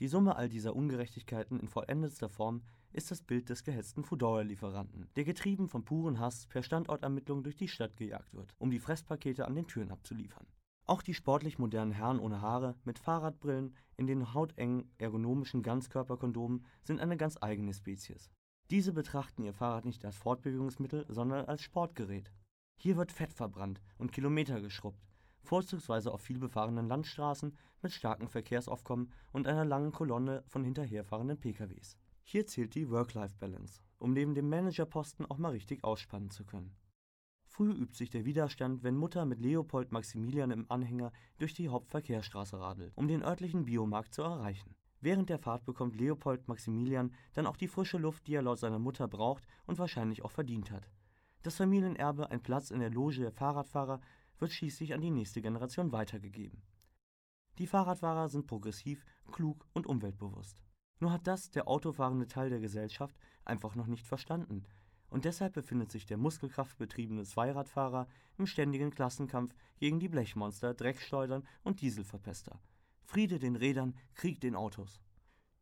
[0.00, 5.24] Die Summe all dieser Ungerechtigkeiten in vollendetster Form ist das Bild des gehetzten Foodora-Lieferanten, der
[5.24, 9.54] getrieben vom puren Hass per Standortermittlung durch die Stadt gejagt wird, um die Fresspakete an
[9.54, 10.46] den Türen abzuliefern.
[10.84, 17.00] Auch die sportlich modernen Herren ohne Haare mit Fahrradbrillen in den hautengen ergonomischen Ganzkörperkondomen sind
[17.00, 18.30] eine ganz eigene Spezies.
[18.70, 22.32] Diese betrachten ihr Fahrrad nicht als Fortbewegungsmittel, sondern als Sportgerät.
[22.78, 25.06] Hier wird Fett verbrannt und Kilometer geschrubbt,
[25.42, 31.96] vorzugsweise auf vielbefahrenen Landstraßen mit starkem Verkehrsaufkommen und einer langen Kolonne von hinterherfahrenden PKWs.
[32.24, 36.76] Hier zählt die Work-Life-Balance, um neben dem Managerposten auch mal richtig ausspannen zu können.
[37.44, 42.58] Früh übt sich der Widerstand, wenn Mutter mit Leopold Maximilian im Anhänger durch die Hauptverkehrsstraße
[42.58, 44.74] radelt, um den örtlichen Biomarkt zu erreichen.
[45.02, 48.78] Während der Fahrt bekommt Leopold Maximilian dann auch die frische Luft, die er laut seiner
[48.78, 50.88] Mutter braucht und wahrscheinlich auch verdient hat.
[51.42, 54.00] Das Familienerbe, ein Platz in der Loge der Fahrradfahrer,
[54.38, 56.62] wird schließlich an die nächste Generation weitergegeben.
[57.58, 60.62] Die Fahrradfahrer sind progressiv, klug und umweltbewusst.
[61.02, 64.62] Nur hat das der autofahrende Teil der Gesellschaft einfach noch nicht verstanden.
[65.10, 68.06] Und deshalb befindet sich der muskelkraftbetriebene Zweiradfahrer
[68.38, 72.60] im ständigen Klassenkampf gegen die Blechmonster, Dreckschleudern und Dieselverpester.
[73.02, 75.00] Friede den Rädern, Krieg den Autos.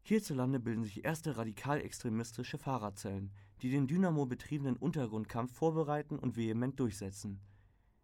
[0.03, 7.41] Hierzulande bilden sich erste radikal-extremistische Fahrradzellen, die den Dynamo-betriebenen Untergrundkampf vorbereiten und vehement durchsetzen.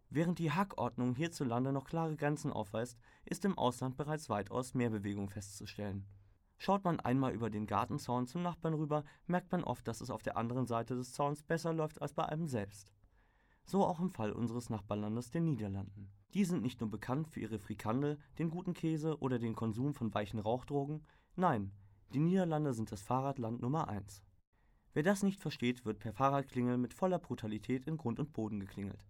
[0.09, 2.97] Während die Hackordnung hierzulande noch klare Grenzen aufweist,
[3.27, 6.07] ist im Ausland bereits weitaus mehr Bewegung festzustellen.
[6.59, 10.23] Schaut man einmal über den Gartenzaun zum Nachbarn rüber, merkt man oft, dass es auf
[10.23, 12.93] der anderen Seite des Zauns besser läuft als bei einem selbst.
[13.65, 16.11] So auch im Fall unseres Nachbarlandes, den Niederlanden.
[16.35, 20.15] Die sind nicht nur bekannt für ihre Frikandel, den guten Käse oder den Konsum von
[20.15, 21.73] weichen Rauchdrogen, nein,
[22.13, 24.23] die Niederlande sind das Fahrradland Nummer eins.
[24.95, 29.05] Wer das nicht versteht, wird per Fahrradklingel mit voller Brutalität in Grund und Boden geklingelt.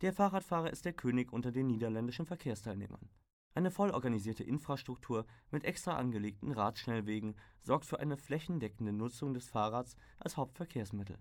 [0.00, 3.08] Der Fahrradfahrer ist der König unter den niederländischen Verkehrsteilnehmern.
[3.56, 9.96] Eine voll organisierte Infrastruktur mit extra angelegten Radschnellwegen sorgt für eine flächendeckende Nutzung des Fahrrads
[10.18, 11.18] als Hauptverkehrsmittel.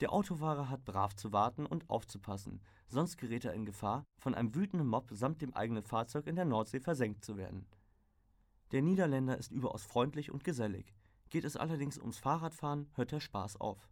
[0.00, 4.54] Der Autofahrer hat brav zu warten und aufzupassen, sonst gerät er in Gefahr, von einem
[4.54, 7.66] wütenden Mob samt dem eigenen Fahrzeug in der Nordsee versenkt zu werden.
[8.72, 10.94] Der Niederländer ist überaus freundlich und gesellig.
[11.30, 13.88] Geht es allerdings ums Fahrradfahren, hört der Spaß auf.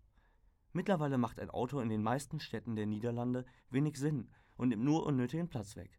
[0.74, 5.07] Mittlerweile macht ein Auto in den meisten Städten der Niederlande wenig Sinn und nimmt nur
[5.07, 5.97] unnötigen Platz weg.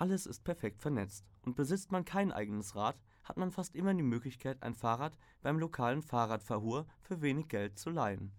[0.00, 4.02] Alles ist perfekt vernetzt und besitzt man kein eigenes Rad, hat man fast immer die
[4.02, 8.32] Möglichkeit, ein Fahrrad beim lokalen Fahrradverhur für wenig Geld zu leihen.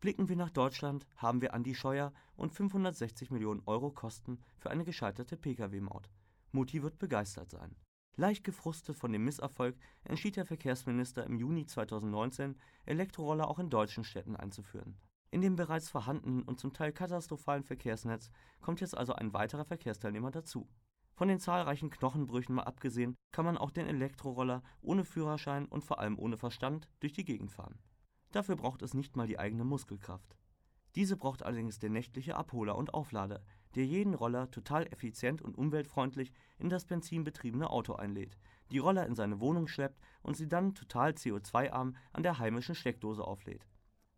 [0.00, 4.82] Blicken wir nach Deutschland, haben wir Andi Scheuer und 560 Millionen Euro Kosten für eine
[4.82, 6.10] gescheiterte Pkw-Maut.
[6.50, 7.76] Mutti wird begeistert sein.
[8.16, 14.02] Leicht gefrustet von dem Misserfolg entschied der Verkehrsminister im Juni 2019, Elektroroller auch in deutschen
[14.02, 14.96] Städten einzuführen.
[15.32, 20.32] In dem bereits vorhandenen und zum Teil katastrophalen Verkehrsnetz kommt jetzt also ein weiterer Verkehrsteilnehmer
[20.32, 20.68] dazu.
[21.14, 26.00] Von den zahlreichen Knochenbrüchen mal abgesehen, kann man auch den Elektroroller ohne Führerschein und vor
[26.00, 27.78] allem ohne Verstand durch die Gegend fahren.
[28.32, 30.36] Dafür braucht es nicht mal die eigene Muskelkraft.
[30.96, 33.44] Diese braucht allerdings der nächtliche Abholer und Auflader,
[33.76, 38.36] der jeden Roller total effizient und umweltfreundlich in das benzinbetriebene Auto einlädt,
[38.72, 43.22] die Roller in seine Wohnung schleppt und sie dann total CO2-arm an der heimischen Steckdose
[43.22, 43.66] auflädt.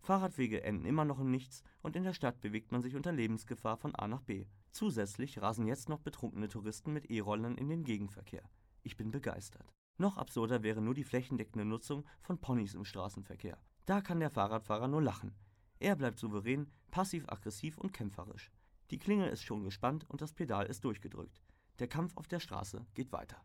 [0.02, 3.76] Fahrradwege enden immer noch im Nichts und in der Stadt bewegt man sich unter Lebensgefahr
[3.76, 4.46] von A nach B.
[4.72, 8.42] Zusätzlich rasen jetzt noch betrunkene Touristen mit E-Rollern in den Gegenverkehr.
[8.82, 9.72] Ich bin begeistert.
[9.98, 13.56] Noch absurder wäre nur die flächendeckende Nutzung von Ponys im Straßenverkehr.
[13.86, 15.36] Da kann der Fahrradfahrer nur lachen.
[15.78, 18.50] Er bleibt souverän, passiv-aggressiv und kämpferisch.
[18.90, 21.40] Die Klingel ist schon gespannt und das Pedal ist durchgedrückt.
[21.78, 23.40] Der Kampf auf der Straße geht weiter.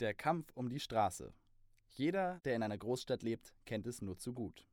[0.00, 1.32] Der Kampf um die Straße.
[1.98, 4.68] Jeder, der in einer Großstadt lebt, kennt es nur zu gut.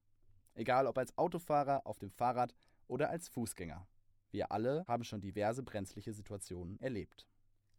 [0.56, 2.54] Egal ob als Autofahrer, auf dem Fahrrad
[2.88, 3.88] oder als Fußgänger.
[4.32, 7.26] Wir alle haben schon diverse brenzliche Situationen erlebt.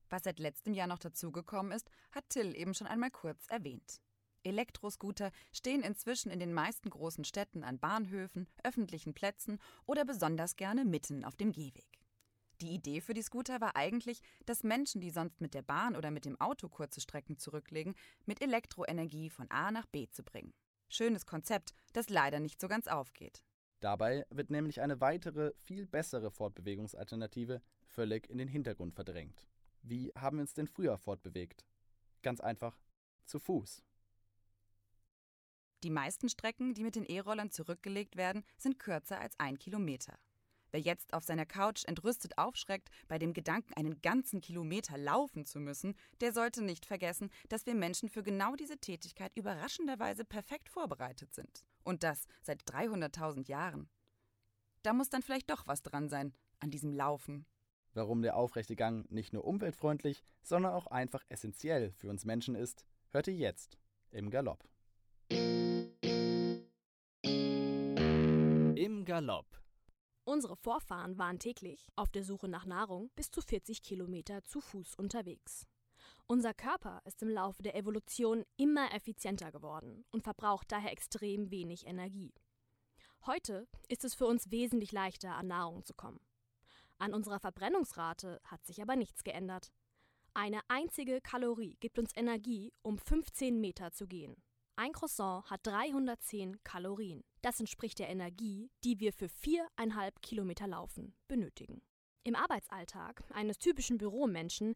[0.08, 4.00] Was seit letztem Jahr noch dazugekommen ist, hat Till eben schon einmal kurz erwähnt.
[4.44, 10.86] Elektroscooter stehen inzwischen in den meisten großen Städten an Bahnhöfen, öffentlichen Plätzen oder besonders gerne
[10.86, 12.03] mitten auf dem Gehweg.
[12.60, 16.10] Die Idee für die Scooter war eigentlich, dass Menschen, die sonst mit der Bahn oder
[16.10, 17.94] mit dem Auto kurze Strecken zurücklegen,
[18.26, 20.54] mit Elektroenergie von A nach B zu bringen.
[20.88, 23.42] Schönes Konzept, das leider nicht so ganz aufgeht.
[23.80, 29.46] Dabei wird nämlich eine weitere, viel bessere Fortbewegungsalternative völlig in den Hintergrund verdrängt.
[29.82, 31.66] Wie haben wir uns denn früher fortbewegt?
[32.22, 32.78] Ganz einfach,
[33.26, 33.82] zu Fuß.
[35.82, 40.18] Die meisten Strecken, die mit den E-Rollern zurückgelegt werden, sind kürzer als ein Kilometer.
[40.74, 45.60] Wer jetzt auf seiner Couch entrüstet aufschreckt, bei dem Gedanken, einen ganzen Kilometer laufen zu
[45.60, 51.32] müssen, der sollte nicht vergessen, dass wir Menschen für genau diese Tätigkeit überraschenderweise perfekt vorbereitet
[51.32, 51.64] sind.
[51.84, 53.88] Und das seit 300.000 Jahren.
[54.82, 57.46] Da muss dann vielleicht doch was dran sein, an diesem Laufen.
[57.92, 62.84] Warum der aufrechte Gang nicht nur umweltfreundlich, sondern auch einfach essentiell für uns Menschen ist,
[63.10, 63.78] hört ihr jetzt
[64.10, 64.64] im Galopp.
[68.74, 69.63] Im Galopp.
[70.26, 74.94] Unsere Vorfahren waren täglich auf der Suche nach Nahrung bis zu 40 Kilometer zu Fuß
[74.94, 75.66] unterwegs.
[76.26, 81.86] Unser Körper ist im Laufe der Evolution immer effizienter geworden und verbraucht daher extrem wenig
[81.86, 82.32] Energie.
[83.26, 86.20] Heute ist es für uns wesentlich leichter, an Nahrung zu kommen.
[86.96, 89.72] An unserer Verbrennungsrate hat sich aber nichts geändert.
[90.32, 94.42] Eine einzige Kalorie gibt uns Energie, um 15 Meter zu gehen.
[94.76, 97.22] Ein Croissant hat 310 Kalorien.
[97.42, 101.80] Das entspricht der Energie, die wir für viereinhalb Kilometer Laufen benötigen.
[102.24, 104.74] Im Arbeitsalltag eines typischen Büromenschen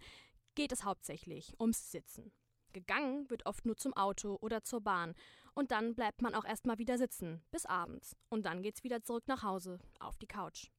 [0.54, 2.30] geht es hauptsächlich ums Sitzen.
[2.72, 5.14] Gegangen wird oft nur zum Auto oder zur Bahn
[5.54, 9.24] und dann bleibt man auch erstmal wieder sitzen bis abends und dann geht's wieder zurück
[9.26, 10.70] nach Hause auf die Couch.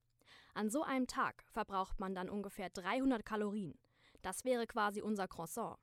[0.54, 3.78] An so einem Tag verbraucht man dann ungefähr 300 Kalorien.
[4.22, 5.76] Das wäre quasi unser Croissant.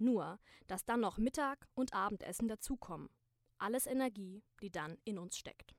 [0.00, 3.10] Nur, dass dann noch Mittag und Abendessen dazukommen.
[3.58, 5.74] Alles Energie, die dann in uns steckt.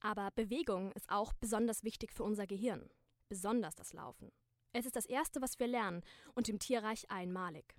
[0.00, 2.90] Aber Bewegung ist auch besonders wichtig für unser Gehirn.
[3.28, 4.30] Besonders das Laufen.
[4.72, 6.02] Es ist das Erste, was wir lernen
[6.34, 7.74] und im Tierreich einmalig.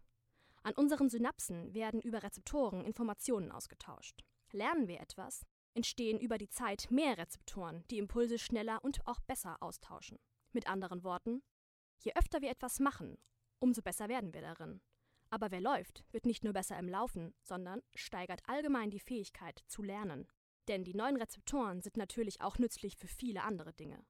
[0.63, 4.25] An unseren Synapsen werden über Rezeptoren Informationen ausgetauscht.
[4.51, 9.61] Lernen wir etwas, entstehen über die Zeit mehr Rezeptoren, die Impulse schneller und auch besser
[9.61, 10.17] austauschen.
[10.53, 11.43] Mit anderen Worten,
[11.99, 13.19] je öfter wir etwas machen,
[13.59, 14.81] umso besser werden wir darin.
[15.29, 19.81] Aber wer läuft, wird nicht nur besser im Laufen, sondern steigert allgemein die Fähigkeit zu
[19.81, 20.27] lernen.
[20.67, 24.05] Denn die neuen Rezeptoren sind natürlich auch nützlich für viele andere Dinge.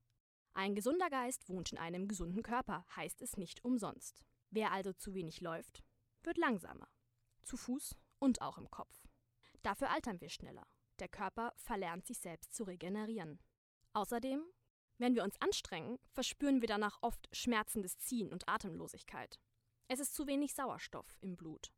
[0.53, 4.23] Ein gesunder Geist wohnt in einem gesunden Körper, heißt es nicht umsonst.
[4.49, 5.83] Wer also zu wenig läuft,
[6.23, 6.87] wird langsamer.
[7.43, 9.07] Zu Fuß und auch im Kopf.
[9.61, 10.65] Dafür altern wir schneller.
[10.99, 13.39] Der Körper verlernt sich selbst zu regenerieren.
[13.93, 14.41] Außerdem,
[14.97, 19.39] wenn wir uns anstrengen, verspüren wir danach oft schmerzendes Ziehen und Atemlosigkeit.
[19.89, 21.71] Es ist zu wenig Sauerstoff im Blut.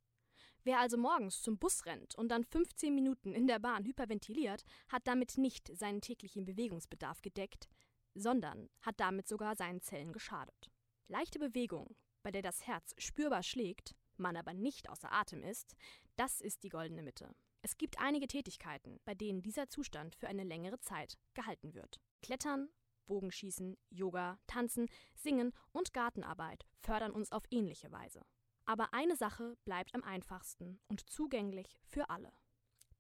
[0.64, 5.08] Wer also morgens zum Bus rennt und dann 15 Minuten in der Bahn hyperventiliert, hat
[5.08, 7.70] damit nicht seinen täglichen Bewegungsbedarf gedeckt,
[8.16, 10.72] sondern hat damit sogar seinen Zellen geschadet.
[11.08, 15.76] Leichte Bewegung, bei der das Herz spürbar schlägt, man aber nicht außer Atem ist,
[16.18, 17.34] das ist die goldene Mitte.
[17.62, 22.00] Es gibt einige Tätigkeiten, bei denen dieser Zustand für eine längere Zeit gehalten wird.
[22.22, 22.70] Klettern,
[23.10, 28.22] Bogenschießen, Yoga, Tanzen, Singen und Gartenarbeit fördern uns auf ähnliche Weise.
[28.66, 32.32] Aber eine Sache bleibt am einfachsten und zugänglich für alle.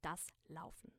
[0.02, 0.91] Das Laufen.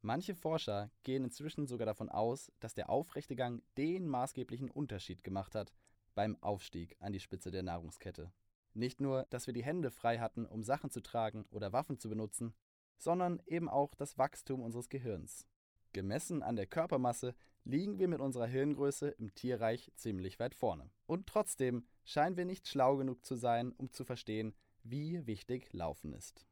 [0.00, 5.54] Manche Forscher gehen inzwischen sogar davon aus, dass der aufrechte Gang den maßgeblichen Unterschied gemacht
[5.54, 5.72] hat
[6.14, 8.32] beim Aufstieg an die Spitze der Nahrungskette.
[8.74, 12.08] Nicht nur, dass wir die Hände frei hatten, um Sachen zu tragen oder Waffen zu
[12.08, 12.54] benutzen,
[12.96, 15.46] sondern eben auch das Wachstum unseres Gehirns.
[15.92, 20.90] Gemessen an der Körpermasse liegen wir mit unserer Hirngröße im Tierreich ziemlich weit vorne.
[21.06, 26.12] Und trotzdem scheinen wir nicht schlau genug zu sein, um zu verstehen, wie wichtig Laufen
[26.12, 26.46] ist.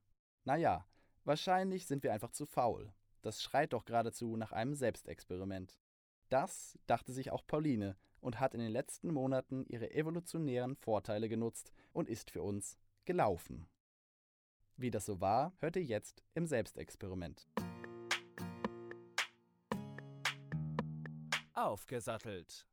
[0.45, 0.87] Naja,
[1.25, 2.93] wahrscheinlich sind wir einfach zu faul.
[3.23, 5.79] Das schreit doch geradezu nach einem Selbstexperiment.
[6.29, 11.73] Das dachte sich auch Pauline und hat in den letzten Monaten ihre evolutionären Vorteile genutzt
[11.93, 13.67] und ist für uns gelaufen.
[14.77, 17.47] Wie das so war, hört ihr jetzt im Selbstexperiment.
[21.61, 22.67] Aufgesattelt.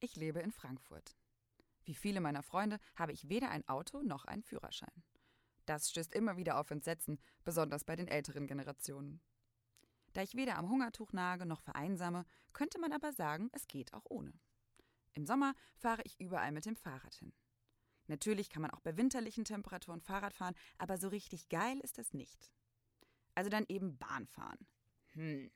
[0.00, 1.16] Ich lebe in Frankfurt.
[1.84, 5.04] Wie viele meiner Freunde habe ich weder ein Auto noch einen Führerschein.
[5.64, 9.20] Das stößt immer wieder auf Entsetzen, besonders bei den älteren Generationen.
[10.12, 14.06] Da ich weder am Hungertuch nage noch vereinsame, könnte man aber sagen, es geht auch
[14.08, 14.32] ohne.
[15.12, 17.32] Im Sommer fahre ich überall mit dem Fahrrad hin.
[18.08, 22.12] Natürlich kann man auch bei winterlichen Temperaturen Fahrrad fahren, aber so richtig geil ist das
[22.12, 22.50] nicht.
[23.36, 24.66] Also dann eben Bahn fahren.
[25.12, 25.52] Hm,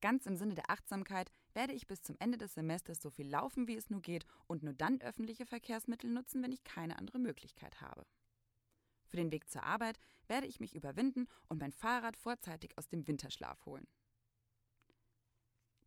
[0.00, 3.68] Ganz im Sinne der Achtsamkeit werde ich bis zum Ende des Semesters so viel laufen,
[3.68, 7.80] wie es nur geht und nur dann öffentliche Verkehrsmittel nutzen, wenn ich keine andere Möglichkeit
[7.80, 8.06] habe.
[9.04, 9.98] Für den Weg zur Arbeit
[10.28, 13.86] werde ich mich überwinden und mein Fahrrad vorzeitig aus dem Winterschlaf holen.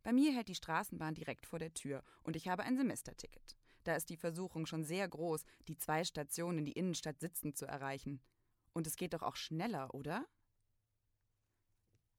[0.02, 3.56] Bei mir hält die Straßenbahn direkt vor der Tür und ich habe ein Semesterticket.
[3.84, 7.66] Da ist die Versuchung schon sehr groß, die zwei Stationen in die Innenstadt sitzend zu
[7.66, 8.20] erreichen.
[8.74, 10.26] Und es geht doch auch schneller, oder?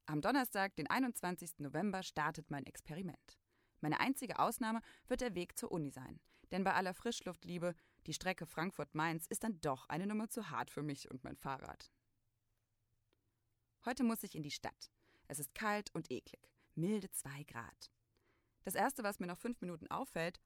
[0.08, 1.60] Am Donnerstag, den 21.
[1.60, 3.40] November, startet mein Experiment.
[3.82, 6.20] Meine einzige Ausnahme wird der Weg zur Uni sein.
[6.52, 7.74] Denn bei aller Frischluftliebe,
[8.06, 11.92] die Strecke Frankfurt-Mainz ist dann doch eine Nummer zu hart für mich und mein Fahrrad.
[13.84, 14.92] Heute muss ich in die Stadt.
[15.28, 16.52] Es ist kalt und eklig.
[16.76, 17.92] Milde 2 Grad.
[18.64, 20.40] Das erste, was mir nach fünf Minuten auffällt,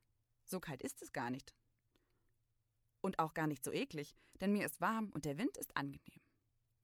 [0.45, 1.53] so kalt ist es gar nicht.
[3.01, 6.22] Und auch gar nicht so eklig, denn mir ist warm und der Wind ist angenehm.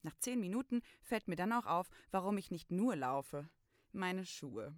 [0.06, 3.50] Nach zehn Minuten fällt mir dann auch auf, warum ich nicht nur laufe.
[3.90, 4.72] Meine Schuhe.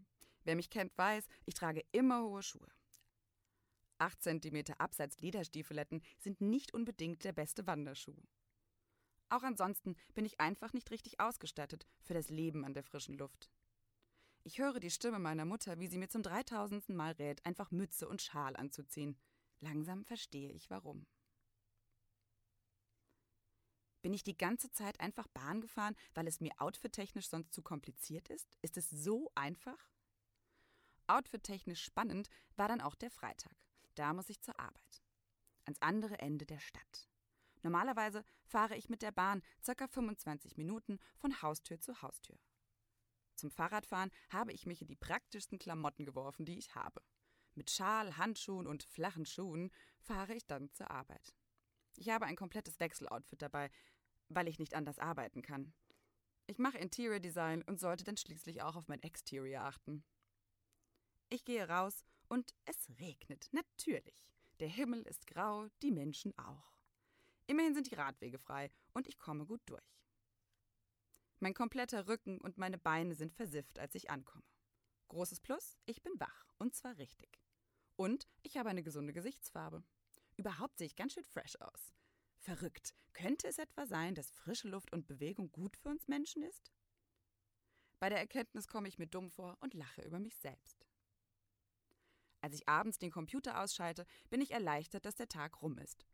[0.44, 2.66] Wer mich kennt, weiß, ich trage immer hohe Schuhe.
[3.98, 8.16] Acht Zentimeter Abseits Lederstiefeletten sind nicht unbedingt der beste Wanderschuh.
[9.28, 13.50] Auch ansonsten bin ich einfach nicht richtig ausgestattet für das Leben an der frischen Luft.
[14.44, 18.08] Ich höre die Stimme meiner Mutter, wie sie mir zum dreitausendsten Mal rät, einfach Mütze
[18.08, 19.18] und Schal anzuziehen.
[19.60, 21.04] Langsam verstehe ich warum.
[24.08, 28.30] Bin ich die ganze Zeit einfach Bahn gefahren, weil es mir outfittechnisch sonst zu kompliziert
[28.30, 28.56] ist?
[28.62, 29.90] Ist es so einfach?
[31.08, 33.54] Outfittechnisch spannend war dann auch der Freitag.
[33.96, 35.02] Da muss ich zur Arbeit.
[35.66, 37.10] Ans andere Ende der Stadt.
[37.62, 39.86] Normalerweise fahre ich mit der Bahn ca.
[39.86, 42.38] 25 Minuten von Haustür zu Haustür.
[43.34, 47.02] Zum Fahrradfahren habe ich mich in die praktischsten Klamotten geworfen, die ich habe.
[47.54, 51.34] Mit Schal, Handschuhen und flachen Schuhen fahre ich dann zur Arbeit.
[51.98, 53.70] Ich habe ein komplettes Wechseloutfit dabei,
[54.28, 55.72] weil ich nicht anders arbeiten kann.
[56.46, 60.04] Ich mache Interior Design und sollte dann schließlich auch auf mein Exterior achten.
[61.28, 64.32] Ich gehe raus und es regnet, natürlich.
[64.60, 66.72] Der Himmel ist grau, die Menschen auch.
[67.46, 69.82] Immerhin sind die Radwege frei und ich komme gut durch.
[71.40, 74.44] Mein kompletter Rücken und meine Beine sind versifft, als ich ankomme.
[75.08, 77.40] Großes Plus, ich bin wach, und zwar richtig.
[77.96, 79.82] Und ich habe eine gesunde Gesichtsfarbe.
[80.36, 81.94] Überhaupt sehe ich ganz schön fresh aus.
[82.38, 82.94] Verrückt.
[83.12, 86.70] Könnte es etwa sein, dass frische Luft und Bewegung gut für uns Menschen ist?
[87.98, 90.86] Bei der Erkenntnis komme ich mir dumm vor und lache über mich selbst.
[92.40, 96.06] Als ich abends den Computer ausschalte, bin ich erleichtert, dass der Tag rum ist.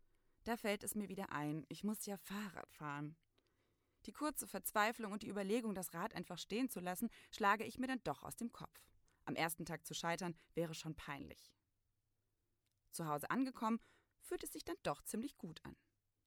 [0.43, 3.15] Da fällt es mir wieder ein, ich muss ja Fahrrad fahren.
[4.05, 7.87] Die kurze Verzweiflung und die Überlegung, das Rad einfach stehen zu lassen, schlage ich mir
[7.87, 8.79] dann doch aus dem Kopf.
[9.25, 11.51] Am ersten Tag zu scheitern wäre schon peinlich.
[12.91, 13.79] Zu Hause angekommen,
[14.21, 15.75] fühlt es sich dann doch ziemlich gut an.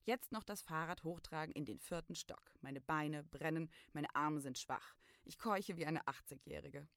[0.09, 2.55] Jetzt noch das Fahrrad hochtragen in den vierten Stock.
[2.63, 4.97] Meine Beine brennen, meine Arme sind schwach.
[5.27, 6.89] Ich keuche wie eine 80-Jährige.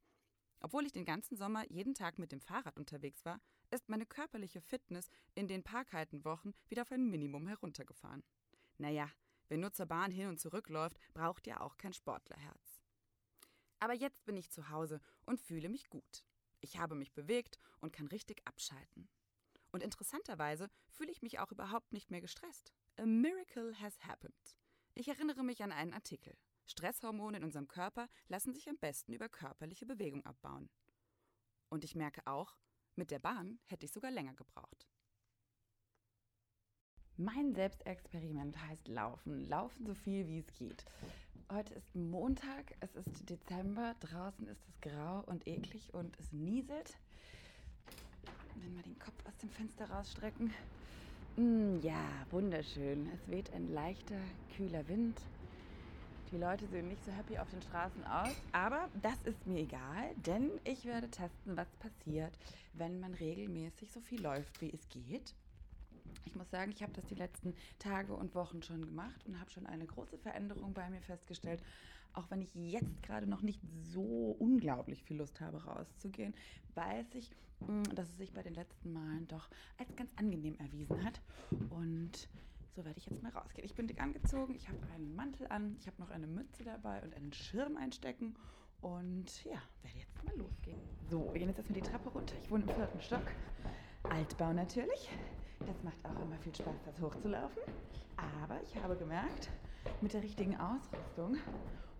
[0.61, 4.61] Obwohl ich den ganzen Sommer jeden Tag mit dem Fahrrad unterwegs war, ist meine körperliche
[4.61, 8.23] Fitness in den Parkhaltenwochen wieder auf ein Minimum heruntergefahren.
[8.77, 9.11] Naja,
[9.49, 12.81] wer nur zur Bahn hin und zurück läuft, braucht ja auch kein Sportlerherz.
[13.81, 16.23] Aber jetzt bin ich zu Hause und fühle mich gut.
[16.61, 19.09] Ich habe mich bewegt und kann richtig abschalten.
[19.73, 22.73] Und interessanterweise fühle ich mich auch überhaupt nicht mehr gestresst.
[23.01, 24.59] A miracle has happened.
[24.93, 26.37] Ich erinnere mich an einen Artikel.
[26.67, 30.69] Stresshormone in unserem Körper lassen sich am besten über körperliche Bewegung abbauen.
[31.69, 32.55] Und ich merke auch,
[32.95, 34.87] mit der Bahn hätte ich sogar länger gebraucht.
[37.17, 39.49] Mein Selbstexperiment heißt Laufen.
[39.49, 40.85] Laufen so viel wie es geht.
[41.51, 46.99] Heute ist Montag, es ist Dezember, draußen ist es grau und eklig und es nieselt.
[48.57, 50.53] Wenn wir den Kopf aus dem Fenster rausstrecken.
[51.37, 53.09] Mm, ja, wunderschön.
[53.13, 54.19] Es weht ein leichter,
[54.55, 55.21] kühler Wind.
[56.31, 60.13] Die Leute sehen nicht so happy auf den Straßen aus, aber das ist mir egal,
[60.15, 62.37] denn ich werde testen, was passiert,
[62.73, 65.33] wenn man regelmäßig so viel läuft, wie es geht.
[66.23, 69.49] Ich muss sagen, ich habe das die letzten Tage und Wochen schon gemacht und habe
[69.51, 71.61] schon eine große Veränderung bei mir festgestellt.
[72.13, 73.61] Auch wenn ich jetzt gerade noch nicht
[73.93, 76.33] so unglaublich viel Lust habe, rauszugehen,
[76.75, 81.03] weiß ich, mm, dass es sich bei den letzten Malen doch als ganz angenehm erwiesen
[81.03, 81.21] hat.
[81.69, 82.27] Und
[82.75, 83.65] so werde ich jetzt mal rausgehen.
[83.65, 87.01] Ich bin dick angezogen, ich habe einen Mantel an, ich habe noch eine Mütze dabei
[87.03, 88.35] und einen Schirm einstecken.
[88.81, 90.79] Und ja, werde jetzt mal losgehen.
[91.09, 92.35] So, wir gehen jetzt erstmal die Treppe runter.
[92.41, 93.23] Ich wohne im vierten Stock.
[94.03, 95.09] Altbau natürlich.
[95.59, 97.61] Das macht auch immer viel Spaß, das hochzulaufen.
[98.21, 99.49] Aber ich habe gemerkt,
[99.99, 101.37] mit der richtigen Ausrüstung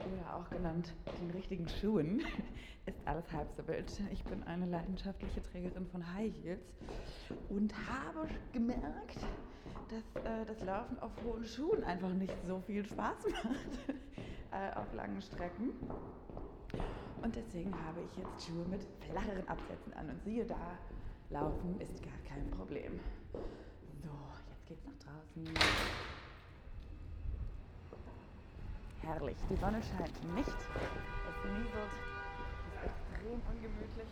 [0.06, 2.22] oder auch genannt den richtigen Schuhen
[2.86, 3.92] ist alles halb so wild.
[4.12, 6.66] Ich bin eine leidenschaftliche Trägerin von High Heels
[7.50, 9.18] und habe gemerkt,
[9.90, 13.98] dass äh, das Laufen auf hohen Schuhen einfach nicht so viel Spaß macht
[14.52, 15.72] äh, auf langen Strecken.
[17.22, 20.10] Und deswegen habe ich jetzt Schuhe mit flacheren Absätzen an.
[20.10, 20.78] Und siehe da,
[21.30, 23.00] Laufen ist gar kein Problem.
[24.04, 24.10] So,
[24.72, 25.44] geht's nach draußen.
[29.02, 30.48] Herrlich, die Sonne scheint nicht.
[30.48, 31.94] Es nieselt,
[32.68, 34.12] es ist extrem ungemütlich.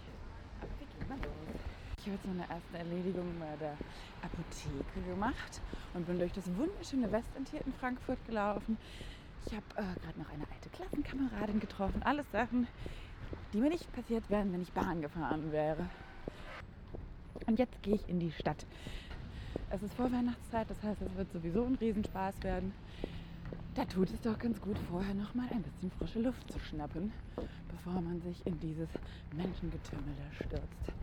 [0.60, 1.60] Aber wir gehen mal los.
[1.98, 3.78] Ich habe jetzt meine erste Erledigung bei der
[4.22, 5.62] Apotheke gemacht
[5.94, 8.78] und bin durch das wunderschöne Westentier in Frankfurt gelaufen.
[9.46, 12.04] Ich habe äh, gerade noch eine alte Klassenkameradin getroffen.
[12.04, 12.68] Alles Sachen,
[13.54, 15.90] die mir nicht passiert wären, wenn ich Bahn gefahren wäre.
[17.48, 18.66] Und jetzt gehe ich in die Stadt.
[19.70, 22.74] Es ist Vorweihnachtszeit, das heißt, es wird sowieso ein Riesenspaß werden.
[23.76, 27.12] Da tut es doch ganz gut, vorher noch mal ein bisschen frische Luft zu schnappen,
[27.72, 28.90] bevor man sich in dieses
[29.38, 30.94] Menschengetümmel da stürzt.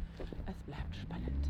[0.47, 1.47] Es bleibt spannend.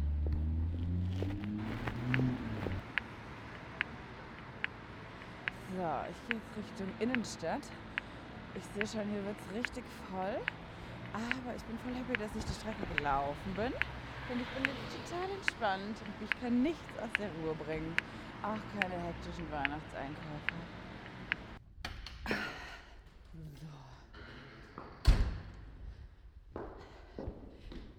[5.77, 7.63] So, ich gehe jetzt Richtung Innenstadt.
[8.55, 10.39] Ich sehe schon, hier wird es richtig voll.
[11.13, 13.73] Aber ich bin voll happy, dass ich die Strecke gelaufen bin.
[14.29, 17.95] Denn ich bin jetzt total entspannt und mich kann nichts aus der Ruhe bringen.
[18.43, 20.55] Auch keine hektischen Weihnachtseinkäufe.
[23.61, 23.67] So.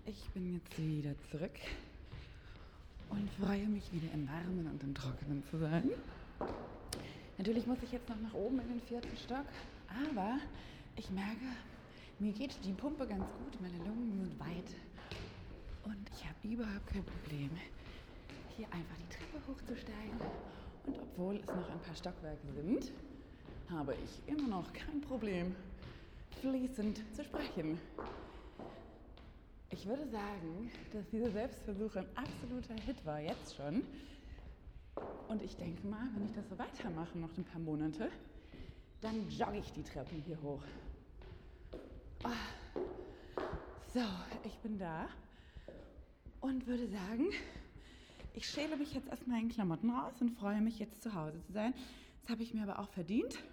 [0.05, 1.57] Ich bin jetzt wieder zurück
[3.09, 5.89] und freue mich wieder im Warmen und im Trockenen zu sein.
[7.37, 9.45] Natürlich muss ich jetzt noch nach oben in den vierten Stock,
[10.11, 10.39] aber
[10.97, 11.55] ich merke,
[12.19, 14.75] mir geht die Pumpe ganz gut, meine Lungen sind weit
[15.87, 17.49] und ich habe überhaupt kein Problem,
[18.55, 20.19] hier einfach die Treppe hochzusteigen.
[20.85, 22.91] Und obwohl es noch ein paar Stockwerke sind,
[23.69, 25.55] habe ich immer noch kein Problem,
[26.41, 27.79] fließend zu sprechen.
[29.69, 33.83] Ich würde sagen, dass dieser Selbstversuch ein absoluter Hit war, jetzt schon.
[35.27, 38.09] Und ich denke mal, wenn ich das so weitermache, noch ein paar Monate,
[39.01, 40.63] dann jogge ich die Treppen hier hoch.
[42.23, 42.81] Oh.
[43.93, 44.03] So,
[44.43, 45.07] ich bin da
[46.47, 47.27] und würde sagen,
[48.33, 51.51] ich schäle mich jetzt aus meinen Klamotten raus und freue mich jetzt zu Hause zu
[51.51, 51.73] sein.
[52.21, 53.43] Das habe ich mir aber auch verdient.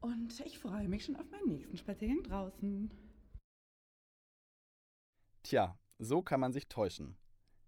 [0.00, 2.90] Und ich freue mich schon auf meinen nächsten Spaziergang draußen.
[5.42, 7.16] Tja, so kann man sich täuschen.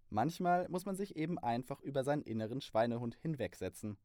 [0.09, 3.97] Manchmal muss man sich eben einfach über seinen inneren Schweinehund hinwegsetzen.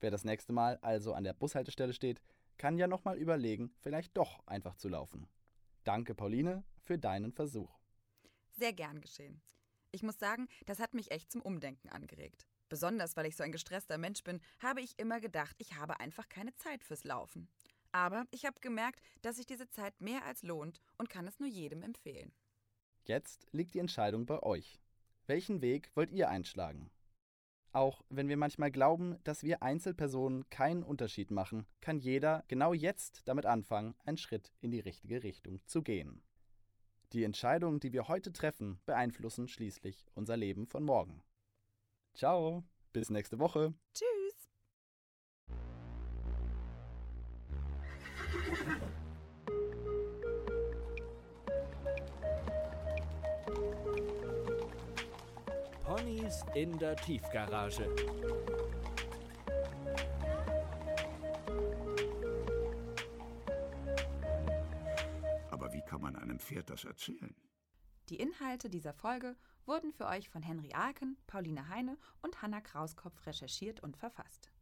[0.00, 2.20] Wer das nächste Mal also an der Bushaltestelle steht,
[2.58, 5.28] kann ja nochmal überlegen, vielleicht doch einfach zu laufen.
[5.84, 7.78] Danke, Pauline, für deinen Versuch.
[8.50, 9.42] Sehr gern geschehen.
[9.96, 12.46] Ich muss sagen, das hat mich echt zum Umdenken angeregt.
[12.68, 16.28] Besonders weil ich so ein gestresster Mensch bin, habe ich immer gedacht, ich habe einfach
[16.28, 17.48] keine Zeit fürs Laufen.
[17.92, 21.48] Aber ich habe gemerkt, dass sich diese Zeit mehr als lohnt und kann es nur
[21.48, 22.34] jedem empfehlen.
[23.04, 24.78] Jetzt liegt die Entscheidung bei euch.
[25.24, 26.90] Welchen Weg wollt ihr einschlagen?
[27.72, 33.22] Auch wenn wir manchmal glauben, dass wir Einzelpersonen keinen Unterschied machen, kann jeder genau jetzt
[33.24, 36.22] damit anfangen, einen Schritt in die richtige Richtung zu gehen.
[37.12, 41.22] Die Entscheidungen, die wir heute treffen, beeinflussen schließlich unser Leben von morgen.
[42.14, 43.74] Ciao, bis nächste Woche.
[43.94, 44.50] Tschüss.
[55.84, 57.88] Ponys in der Tiefgarage.
[66.46, 67.34] Pferd das erzählen?
[68.08, 73.26] Die Inhalte dieser Folge wurden für euch von Henry Alken, Pauline Heine und Hanna Krauskopf
[73.26, 74.52] recherchiert und verfasst.